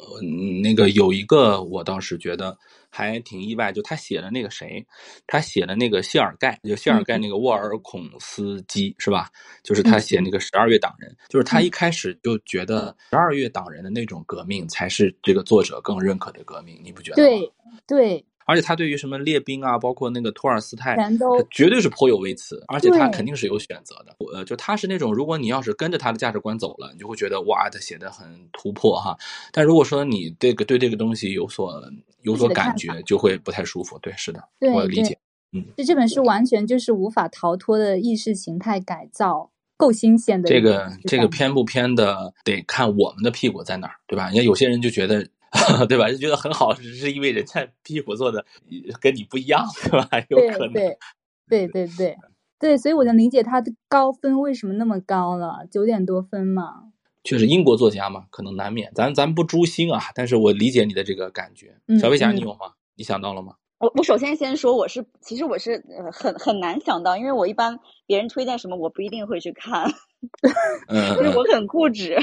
[0.61, 2.57] 那个有一个，我倒是觉得
[2.89, 4.85] 还挺意外，就他写的那个谁，
[5.27, 9.29] 他写的那个谢尔盖，就谢尔盖那个沃尔孔斯基是吧？
[9.63, 17.29] 就是他写那个十二月党人，就是他一开始就觉得十二月党人的那种革命才是这个作者更认可的革命，你不觉得吗？
[17.29, 17.51] 对
[17.85, 18.25] 对。
[18.47, 22.63] 而且他对于什么列兵啊，包括那个托尔斯泰，全都绝对是颇有微词。
[22.69, 24.15] 而且他肯定是有选择的。
[24.33, 29.17] 呃，就他是那种，如果你要是跟着他的价值观走了，你就会觉得哇，他写的很突破哈。
[29.51, 31.83] 但如果说你这个对这个东西有所
[32.21, 33.99] 有所感觉，就会不太舒服。
[33.99, 34.41] 对，是的，
[34.73, 35.19] 我理解。
[35.51, 40.47] 嗯，就这本书完全就是无法逃脱的意识形态改造，够新鲜的。
[40.47, 44.29] 这个这个偏不偏的，得看我们的屁股在哪儿，对吧？
[44.29, 45.27] 你看有些人就觉得。
[45.87, 46.09] 对吧？
[46.09, 48.45] 就觉得很好，只是因为人家屁股坐的
[48.99, 50.09] 跟你不一样，对吧？
[50.29, 50.73] 有可能。
[50.73, 50.97] 对
[51.47, 52.17] 对对对
[52.59, 56.91] 对，所以我能理解他的高分为什么那么高了，九点多分嘛。
[57.23, 58.91] 确实，英国作家嘛，可能难免。
[58.95, 61.77] 咱咱不诛心啊，但是我理解你的这个感觉。
[61.99, 62.73] 小飞侠，你有吗？
[62.95, 63.55] 你想到了吗？
[63.79, 69.83] 我我首先先说，我是其实我是呃很很难想到，因为我一般别人推荐什么，我不一定会去看。
[70.87, 72.17] 嗯， 就是我很固执。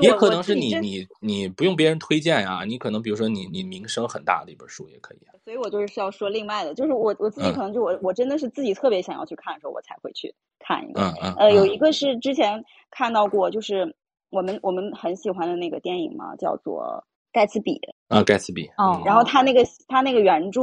[0.00, 5.18] 也可能是你你你不用别人推荐呀，你可能比如说你你名声很大的一本书也可以。
[5.44, 11.00] 所以我就是需要说另外的，就是我我自己可能就我我真的是自己特别想要去看的时候，我才会去看一个。
[11.02, 11.34] 嗯嗯。
[11.34, 13.96] 呃，有一个是之前看到过，就是
[14.30, 17.04] 我们我们很喜欢的那个电影嘛，叫做。
[17.32, 20.62] 盖茨比啊，盖茨比哦，然后他那个他那个原著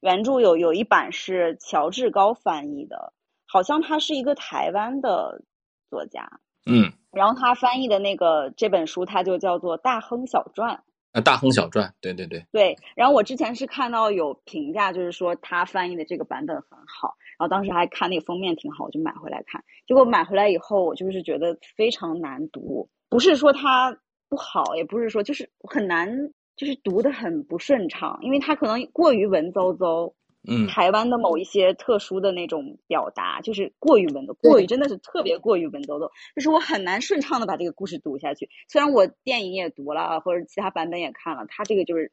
[0.00, 3.12] 原著有有一版是乔治高翻译的，
[3.46, 5.42] 好像他是一个台湾的
[5.88, 10.74] 作家，嗯，然后他翻译的那个这本书，它就叫做《大亨小传》
[11.12, 12.76] 啊，《大亨小传》，对对对对。
[12.94, 19.62] 然后我之前是看到有评价，就是说他翻译的这个版本很好，然后当时还看那个封面挺好，我就买回来看。
[19.86, 23.96] 结果买回来以后，我就是觉得非常难读，不是说它。
[24.28, 30.12] 不好，也不是说就是很难，就是读的很不顺畅，因为它可能过于文绉绉。
[30.48, 38.48] 嗯，台湾的某一些特殊的那种表达，就是过于文绉，过于真的是特别过于文绉绉，就是我很难顺畅的把这个故事读下去。
[38.68, 42.12] 虽然我电影也读了，或者其他版本也看了，他这个就是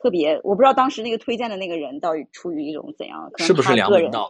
[0.00, 4.28] 特别，我不知道当时那个推荐的那个人到底出于一种怎样，是不是梁文道？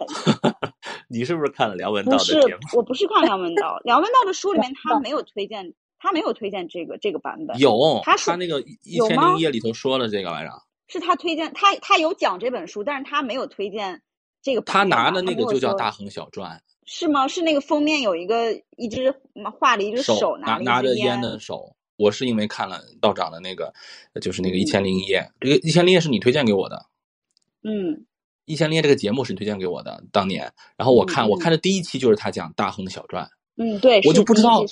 [1.09, 2.61] 你是不是看了梁文道的节目？
[2.77, 5.75] 我不是看梁文道，梁文道的书里面他没有推荐。
[6.03, 10.51] 他没有推荐这个这个版本，有他他那个一千零一夜里头说了这个来着，
[10.91, 14.03] 是他推荐他他有讲这本书，但是他没有推荐
[14.43, 14.61] 这个。
[14.63, 17.29] 他拿的那个就叫《大亨小传》，是吗？
[17.29, 19.15] 是那个封面有一个一只
[19.59, 21.77] 画了一只手拿拿着烟的手。
[21.97, 23.73] 我是因为看了道长的那个，
[24.23, 26.87] 就是那个一千零一夜，这个一千零一夜是你推荐给我的，
[27.63, 28.07] 嗯，
[28.47, 33.25] 一千零一夜这个节目是你推荐给我的当年，然后我看我看的第一期就是他讲《大亨的小传》。
[33.63, 34.65] 嗯，对，我就不知道。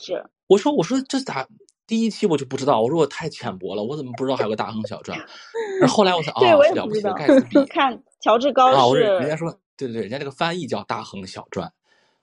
[0.47, 1.47] 我说我说这咋
[1.89, 2.81] 第一期我就不知道？
[2.81, 5.19] 我说我太浅薄了，我怎么不知道还有个大亨小传？
[5.89, 6.41] 后来我才啊，
[6.77, 7.65] 了不起的盖茨比。
[7.67, 11.67] 看乔治高是，人家说对对对，人家这个翻译叫《大亨小传》。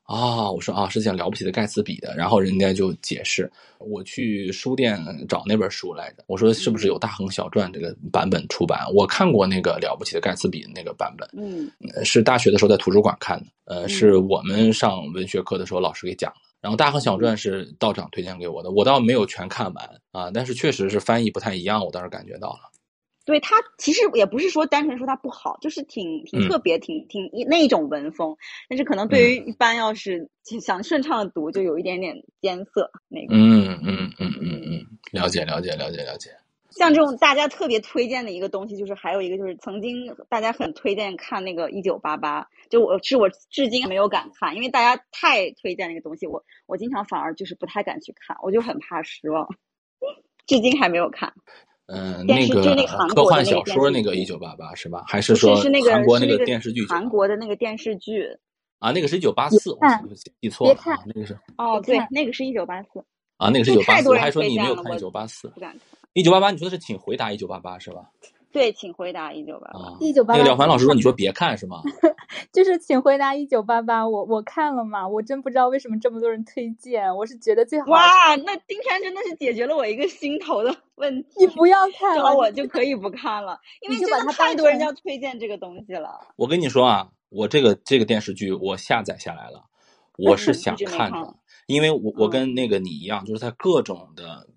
[0.04, 8.86] 啊，我说啊，是讲了不起的盖茨比的，然后人家就解释，我去书店找那本书来着，我说是不是有《大亨小传》这个版本出版？
[8.94, 11.72] 我看过那个了不起的盖茨比的那个版本，嗯，
[12.06, 16.38] 是大学的时候在图书馆看的，呃，是我们上文学课的时候老师给讲的。
[16.62, 22.72] 然后《大亨小传》是道长推荐给我的，我倒没有全看完啊，但是确实是翻译不太一样，我倒是感觉到了。
[23.24, 28.38] 对他其实也不是说单纯说他不好，就是挺挺特别，挺挺那种文风。
[28.70, 30.30] 但是可能对于一般要是
[30.62, 33.36] 想顺畅的读，就有一点点艰涩那个。
[33.36, 36.30] 嗯嗯嗯嗯嗯，了解了解了解了解。
[36.76, 49.48] 像这种大家特别推荐的一个东西，就是还有一个就是曾经大家很推荐看那个《一九八八》，就我是我至今没有敢看，因为大家太推荐那个东西，我我经常反而就是不太敢去看，我就很怕失望，
[50.48, 51.34] 至今还没有看。
[51.88, 52.62] 嗯，那个
[53.10, 55.04] 科幻小说那个一九八八是吧？
[55.08, 56.86] 还是说韩国那个电视剧？
[56.88, 58.28] 韩国的那个电视剧
[58.80, 59.80] 啊，那个是一九八四，我
[60.42, 63.00] 记错了，那个是哦，对，那个是一九八四
[63.38, 64.10] 啊，那个是一九八四。
[64.10, 65.80] 我还说你没有看一九八四，不敢看。
[66.16, 68.10] 一九八八，你说的是请回答一九八八是吧？
[68.54, 69.98] 对，请回答一九八八。
[70.00, 70.38] 一九八八。
[70.38, 71.82] 那个了凡老师说，你说别看是吗？
[72.54, 74.08] 就是请回答一九八八。
[74.08, 77.14] 我我看了嘛，我真不知道为什么这么多人推荐。
[77.18, 77.88] 我是觉得最好。
[77.88, 81.32] 哇，那今天真的是解决了我一个心头的问题。
[81.46, 86.22] 你不要看了，我就可以不看了， 因为真的太多人要推荐这个东西了。
[86.38, 89.66] 我跟你说啊，我这个这个电视剧我下载下来了，
[90.18, 91.36] 我是想看的，
[91.68, 94.48] 因为我我跟那个你一样，就是在各种的。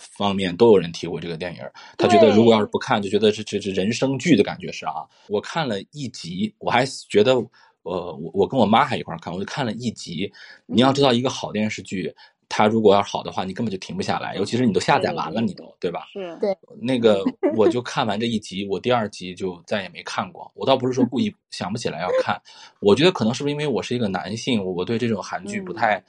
[0.00, 1.60] 方面都有人提过这个电影，
[1.96, 5.04] 他觉得如果要是不看，就觉得这这这人生剧的感觉是啊。
[5.28, 7.34] 我看了一集，我还觉得，
[7.82, 10.30] 呃，我我跟我妈还一块看，我就看了一集。
[10.66, 12.12] 你要知道，一个好电视剧，
[12.48, 16.06] 它如果要好的话，你根本就停不下来，尤其是你都下载完了，你都对吧？
[16.12, 16.56] 是，对。
[16.80, 17.22] 那个
[17.56, 20.50] 我就看完这一集，我第二集就再也没看过。
[20.54, 22.40] 我倒不是说故意想不起来要看，
[22.80, 26.02] 我觉得可能是不是因为我是一一个男性，我对这种韩剧不太。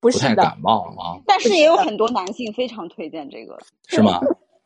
[0.00, 4.20] 不太感冒啊，但是也有很多男性非常推荐这个，是吗？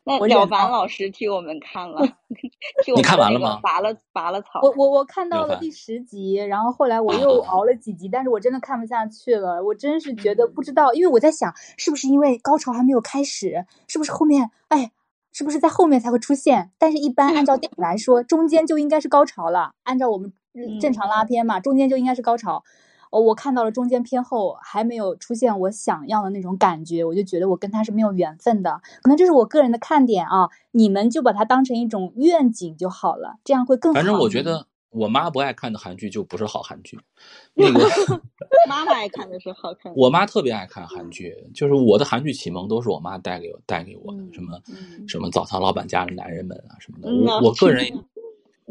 [0.05, 2.01] 那了凡老师替我们看了，
[2.93, 3.59] 你看完了吗？
[3.63, 4.59] 拔了拔了草。
[4.61, 9.63] 我我我看到了第十集，然后后来我又熬了几集，但是我真的看不下去了。
[9.63, 13.65] 我真是觉得不知道，因为我在想，是不是因为高潮还没有开始？
[13.87, 14.91] 是不是后面哎，
[15.31, 16.71] 是不是在后面才会出现？
[16.77, 19.71] 但是一般按照电影来说， 中间就应该是高潮了。
[19.83, 20.33] 按照我们
[20.81, 22.65] 正常拉片嘛，中间就应该是高潮。
[23.13, 30.49] 哦，我看到了中间偏后还没有出现我想要的那种感觉，我就觉得我跟他是没有缘分的，可能这是我个人的看点啊。
[30.71, 33.95] 你们就把它当成一种愿景就好了，这样会更好。
[33.95, 36.99] 反正我觉得我妈不爱看的韩剧就不是好韩剧。
[37.53, 37.87] 那个
[38.67, 39.93] 妈妈爱看的是好看。
[39.95, 44.59] 我妈特别爱看韩剧，就是我的韩剧启蒙都是我妈带给我带给我的，什么
[45.07, 47.13] 什么澡堂老板家的男人们啊什么的。
[47.13, 47.85] 我我个人。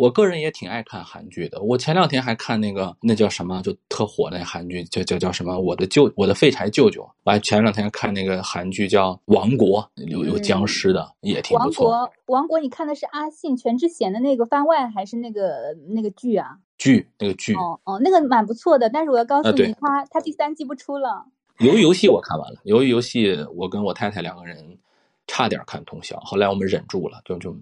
[0.03, 1.62] 我个人也挺爱看韩剧的。
[1.62, 5.57] 我前两天还看那个，那叫什么，就特火那韩剧，叫叫叫什么？
[5.57, 7.09] 我的舅，我的废柴舅舅。
[7.22, 11.88] 我还，前两天看那个韩剧叫《王国》，有有僵尸的，也挺不错。
[11.88, 16.59] 王国，王国，你看的是阿信、全智贤的那个番外，还是那个那个剧啊？
[16.78, 17.55] 剧，那个剧。
[17.55, 18.90] 哦哦，那个蛮不错的。
[18.90, 21.26] 但是我要告诉你，他他第三季不出了。
[21.59, 24.76] 鱿鱼游戏我看完了，鱿鱼游戏我跟我太太两个人
[25.28, 27.57] 差点看通宵，后来我们忍住了，就就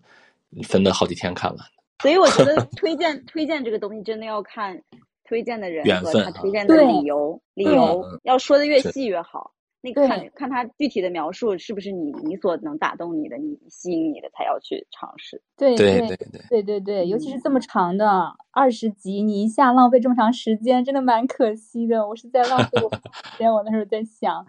[0.62, 1.66] 分了好几天看完。
[2.00, 4.82] 所以我觉得 推荐推荐这个东西真的要看
[5.24, 9.52] 推荐的人和他推荐的理由，理由要说的越细越好。
[9.82, 15.40] 那看看他具体的描述是不是你你所能打动你的，你吸引你的才要去尝试。
[15.56, 22.06] 对对对对对对对，尤其是这么长的二十集，你一下浪费这么长时间，真的蛮可惜的。
[22.06, 23.00] 我是在浪费我时
[23.38, 24.44] 间，我那时候在想，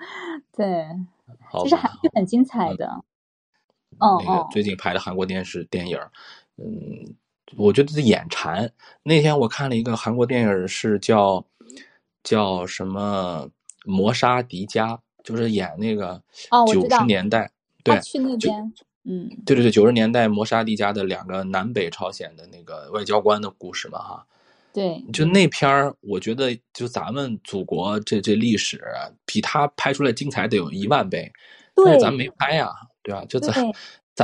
[0.52, 0.86] 对，
[1.64, 3.02] 其实韩剧很精彩的。
[4.00, 5.98] 嗯嗯，最近拍的韩国电视电影，
[6.58, 7.16] 嗯。
[7.58, 8.72] 我觉得是眼馋。
[9.04, 11.46] 那天我看了一个韩国电影，是叫
[12.24, 13.48] 叫什么
[13.86, 14.88] 《磨砂迪迦》，
[15.24, 16.22] 就是演那个
[16.72, 17.52] 九十年代，
[17.84, 18.74] 对，去那边，
[19.04, 24.26] 嗯，对对对，九十年代磨砂迪迦的两个南北朝鲜的那个外交官的故事嘛，哈，
[24.74, 28.82] 对，就那片儿，我觉得就咱们祖国这这历史
[29.26, 31.32] 比他拍出来精彩得有一万倍，
[31.76, 32.72] 但是咱没拍呀，
[33.02, 33.26] 对吧？
[33.26, 33.54] 就咱。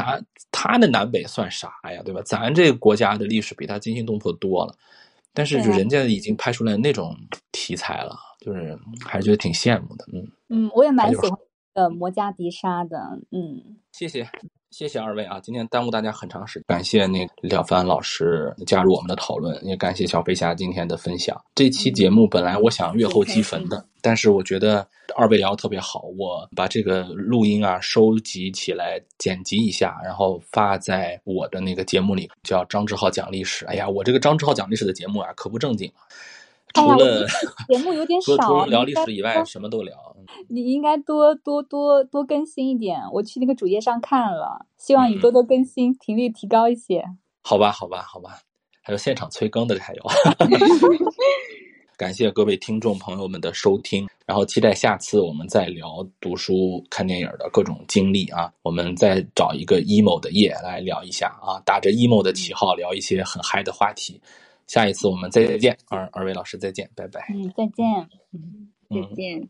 [0.02, 2.22] 咱他的南北算啥呀，对吧？
[2.26, 4.76] 咱这个国家的历史比他惊心动魄多了，
[5.34, 7.16] 但是就人家已经拍出来那种
[7.52, 10.06] 题材了，就是还是觉得挺羡慕的。
[10.14, 11.32] 嗯嗯，我也蛮喜欢
[11.74, 13.20] 呃摩加迪沙的。
[13.32, 14.30] 嗯，谢谢
[14.72, 21.40] 谢谢二位啊，今天耽误大家很长时间，感谢那廖凡老师加入我们的讨论，也感谢小飞侠今天的分享。
[21.56, 23.84] 这期节目本来我想月后积分的。
[24.02, 33.66] 但是我觉得二位聊特别好，我把这个录音啊收集起来，剪辑一下，然后发在我的那个节目里，叫张志浩讲历史。
[33.66, 35.92] 哎呀，我这个张志浩讲历史的节目啊，可不正经。
[36.82, 37.28] 除了
[37.68, 39.94] 节目有点少，除了聊历史以外，什么都聊。
[40.50, 43.02] 你应该多多多多更新一点。
[43.12, 47.04] 我去那个主页上看了，希望你多多更新，频率提高一些。
[47.44, 48.40] 好吧，好吧，好吧。
[48.82, 50.04] 还有现场催更的还有。
[51.98, 58.54] 感谢各位听众朋友们的收听，然后期待下次我们再聊读书、看电影的各种经历啊。
[58.62, 64.22] 我们再找一个 emo 的夜来聊一下啊，打着 emo 的旗号聊一些很嗨的话题。
[64.68, 67.26] 下一次我们再见，二二位老师再见，拜拜。
[67.34, 68.10] 嗯，再见。
[68.34, 69.50] 嗯，再见。